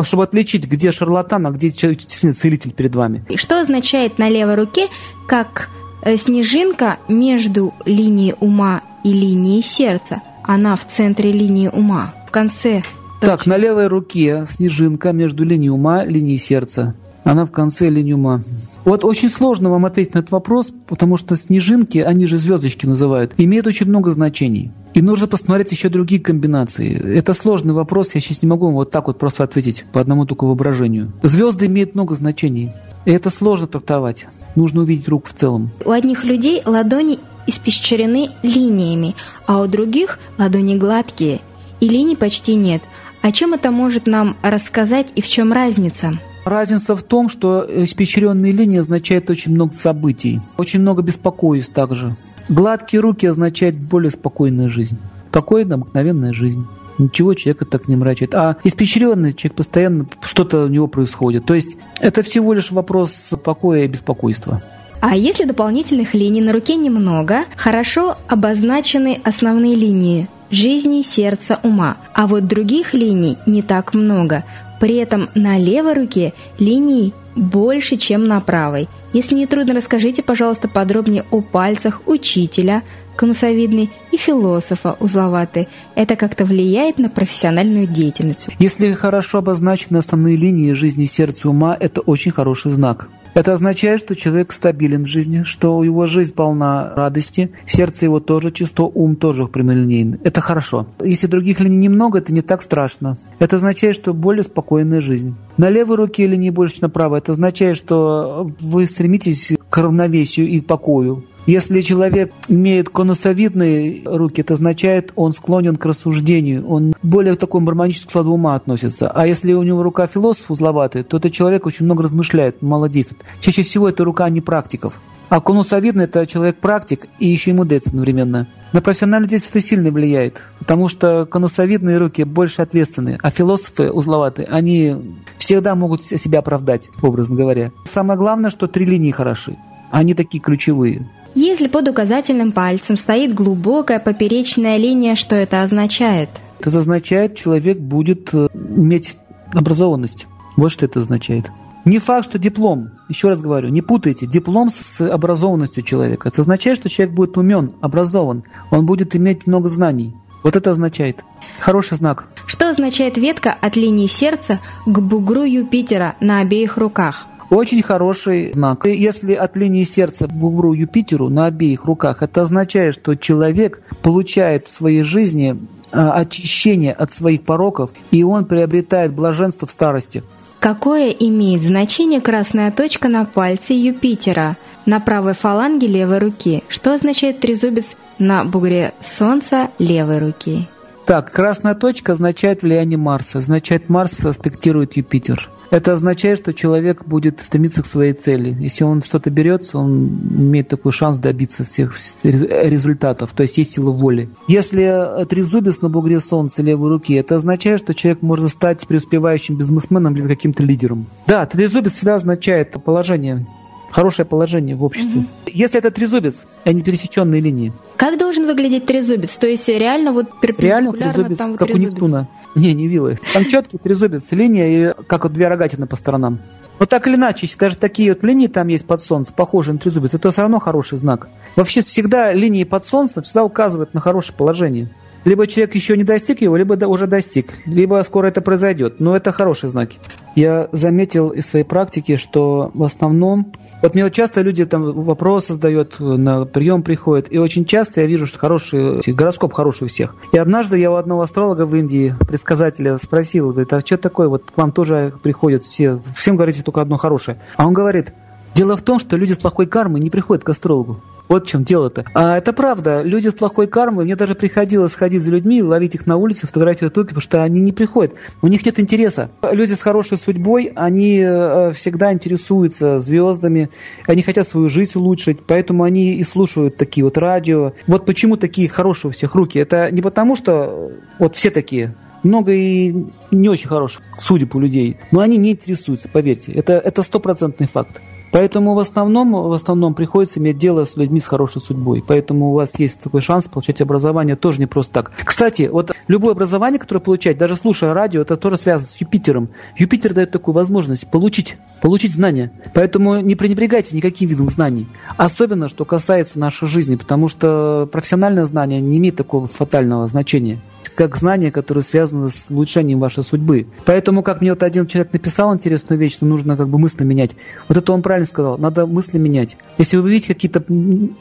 [0.03, 3.25] чтобы отличить, где шарлатан, а где целитель перед вами.
[3.33, 4.89] Что означает на левой руке,
[5.27, 5.69] как
[6.03, 10.21] Э, снежинка между линией ума и линией сердца.
[10.43, 12.81] Она в центре линии ума, в конце.
[13.19, 16.95] Так, на левой руке снежинка между линией ума и линией сердца.
[17.23, 18.41] Она в конце линии ума.
[18.83, 23.35] Вот очень сложно вам ответить на этот вопрос, потому что снежинки, они же звездочки называют,
[23.37, 24.71] имеют очень много значений.
[24.93, 27.17] И нужно посмотреть еще другие комбинации.
[27.17, 30.25] Это сложный вопрос, я сейчас не могу вам вот так вот просто ответить по одному
[30.25, 31.13] только воображению.
[31.23, 32.71] Звезды имеют много значений.
[33.05, 34.25] И это сложно трактовать.
[34.55, 35.71] Нужно увидеть руку в целом.
[35.85, 39.15] У одних людей ладони испещрены линиями,
[39.47, 41.39] а у других ладони гладкие,
[41.79, 42.83] и линий почти нет.
[43.21, 46.19] О чем это может нам рассказать и в чем разница?
[46.43, 52.15] Разница в том, что испещренные линии означают очень много событий, очень много беспокойств также.
[52.49, 54.97] Гладкие руки означают более спокойная жизнь.
[55.29, 56.65] Спокойная, обыкновенная жизнь.
[56.97, 58.35] Ничего человека так не мрачит.
[58.35, 61.45] А испещренный человек постоянно что-то у него происходит.
[61.45, 64.61] То есть это всего лишь вопрос покоя и беспокойства.
[64.99, 71.97] А если дополнительных линий на руке немного, хорошо обозначены основные линии жизни, сердца, ума.
[72.13, 74.43] А вот других линий не так много.
[74.81, 78.89] При этом на левой руке линий больше, чем на правой.
[79.13, 82.81] Если не трудно, расскажите, пожалуйста, подробнее о пальцах учителя,
[83.15, 85.67] конусовидный и философа узловатый.
[85.93, 88.47] Это как-то влияет на профессиональную деятельность.
[88.57, 93.07] Если хорошо обозначены основные линии жизни сердца ума, это очень хороший знак.
[93.33, 98.51] Это означает, что человек стабилен в жизни, что его жизнь полна радости, сердце его тоже
[98.51, 100.19] чисто, ум тоже прямолинейный.
[100.23, 100.87] Это хорошо.
[100.99, 103.17] Если других линий немного, это не так страшно.
[103.39, 105.35] Это означает, что более спокойная жизнь.
[105.57, 107.19] На левой руке линии больше, на правой.
[107.19, 111.23] Это означает, что вы стремитесь к равновесию и покою.
[111.47, 117.65] Если человек имеет конусовидные руки, это означает, он склонен к рассуждению, он более к такому
[117.65, 119.09] гармоническому складу ума относится.
[119.09, 123.21] А если у него рука философ узловатая, то этот человек очень много размышляет, мало действует.
[123.39, 124.93] Чаще всего это рука не практиков.
[125.29, 128.47] А конусовидный– это человек-практик и еще и мудрец одновременно.
[128.73, 134.47] На профессиональное действие это сильно влияет, потому что конусовидные руки больше ответственные, а философы узловатые,
[134.47, 137.71] они всегда могут себя оправдать, образно говоря.
[137.85, 139.57] Самое главное, что три линии хороши.
[139.89, 141.07] Они такие ключевые.
[141.33, 146.29] Если под указательным пальцем стоит глубокая поперечная линия, что это означает?
[146.59, 149.15] Это означает, человек будет э, иметь
[149.53, 150.27] образованность.
[150.57, 151.51] Вот что это означает.
[151.85, 156.29] Не факт, что диплом, еще раз говорю, не путайте, диплом с образованностью человека.
[156.29, 160.13] Это означает, что человек будет умен, образован, он будет иметь много знаний.
[160.43, 161.23] Вот это означает.
[161.59, 162.27] Хороший знак.
[162.45, 167.27] Что означает ветка от линии сердца к бугру Юпитера на обеих руках?
[167.51, 168.85] Очень хороший знак.
[168.85, 174.67] Если от линии сердца к бугру Юпитеру на обеих руках, это означает, что человек получает
[174.67, 175.59] в своей жизни
[175.91, 180.23] а, очищение от своих пороков, и он приобретает блаженство в старости.
[180.61, 186.63] Какое имеет значение красная точка на пальце Юпитера на правой фаланге левой руки?
[186.69, 190.69] Что означает трезубец на бугре Солнца левой руки?
[191.05, 195.49] Так, красная точка означает влияние Марса, означает Марс аспектирует Юпитер.
[195.71, 198.55] Это означает, что человек будет стремиться к своей цели.
[198.59, 203.91] Если он что-то берется, он имеет такой шанс добиться всех результатов, то есть есть сила
[203.91, 204.29] воли.
[204.47, 210.15] Если трезубец на бугре солнца левой руки, это означает, что человек может стать преуспевающим бизнесменом
[210.15, 211.07] или каким-то лидером.
[211.25, 213.45] Да, трезубец всегда означает положение
[213.91, 215.21] хорошее положение в обществе.
[215.21, 215.27] Угу.
[215.47, 217.73] Если это трезубец, а не пересеченные линии.
[217.97, 219.35] Как должен выглядеть трезубец?
[219.35, 221.89] То есть реально вот Реально трезубец, там вот как трезубец.
[221.89, 222.27] у Нептуна.
[222.55, 223.17] Не, не вилы.
[223.33, 226.39] Там четкий трезубец, линия, и как вот две рогатины по сторонам.
[226.79, 230.13] Но так или иначе, если такие вот линии там есть под солнцем, похожие на трезубец,
[230.13, 231.29] это все равно хороший знак.
[231.55, 234.89] Вообще всегда линии под солнцем всегда указывают на хорошее положение.
[235.23, 238.99] Либо человек еще не достиг его, либо уже достиг, либо скоро это произойдет.
[238.99, 239.97] Но это хорошие знаки.
[240.35, 243.53] Я заметил из своей практики, что в основном...
[243.81, 248.27] Вот мне часто люди там вопросы задают, на прием приходят, и очень часто я вижу,
[248.27, 250.15] что хороший, гороскоп хороший у всех.
[250.31, 254.51] И однажды я у одного астролога в Индии, предсказателя, спросил, говорит, а что такое, вот
[254.51, 257.39] к вам тоже приходят все, всем говорите только одно хорошее.
[257.57, 258.13] А он говорит,
[258.55, 261.01] дело в том, что люди с плохой кармой не приходят к астрологу.
[261.31, 262.03] Вот в чем дело-то.
[262.13, 263.03] А это правда.
[263.03, 266.93] Люди с плохой кармой, мне даже приходилось ходить за людьми, ловить их на улице, фотографировать
[266.93, 268.15] только, потому что они не приходят.
[268.41, 269.31] У них нет интереса.
[269.49, 273.69] Люди с хорошей судьбой, они э, всегда интересуются звездами,
[274.07, 277.71] они хотят свою жизнь улучшить, поэтому они и слушают такие вот радио.
[277.87, 279.57] Вот почему такие хорошие у всех руки.
[279.57, 282.93] Это не потому, что вот все такие, много и
[283.31, 286.51] не очень хороших судеб у людей, но они не интересуются, поверьте.
[286.51, 288.01] Это, это стопроцентный факт.
[288.31, 292.03] Поэтому в основном, в основном приходится иметь дело с людьми с хорошей судьбой.
[292.05, 295.11] Поэтому у вас есть такой шанс получать образование тоже не просто так.
[295.23, 299.49] Кстати, вот любое образование, которое получать, даже слушая радио, это тоже связано с Юпитером.
[299.77, 302.51] Юпитер дает такую возможность получить, получить знания.
[302.73, 304.87] Поэтому не пренебрегайте никаким видом знаний.
[305.17, 310.59] Особенно, что касается нашей жизни, потому что профессиональное знание не имеет такого фатального значения
[310.95, 313.67] как знания, которые связаны с улучшением вашей судьбы.
[313.85, 317.31] Поэтому, как мне вот один человек написал интересную вещь, что нужно как бы мысли менять.
[317.67, 319.57] Вот это он правильно сказал, надо мысли менять.
[319.77, 320.63] Если вы видите какие-то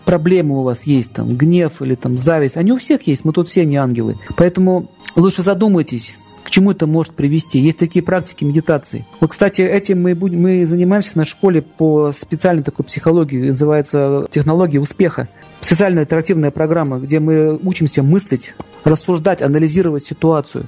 [0.04, 3.48] проблемы у вас есть, там, гнев или там зависть, они у всех есть, мы тут
[3.48, 4.16] все не ангелы.
[4.36, 6.14] Поэтому лучше задумайтесь,
[6.50, 7.60] к чему это может привести.
[7.60, 9.06] Есть такие практики медитации.
[9.20, 14.80] Вот, кстати, этим мы, будем, мы занимаемся на школе по специальной такой психологии, называется технология
[14.80, 15.28] успеха.
[15.60, 20.66] Специальная интерактивная программа, где мы учимся мыслить, рассуждать, анализировать ситуацию.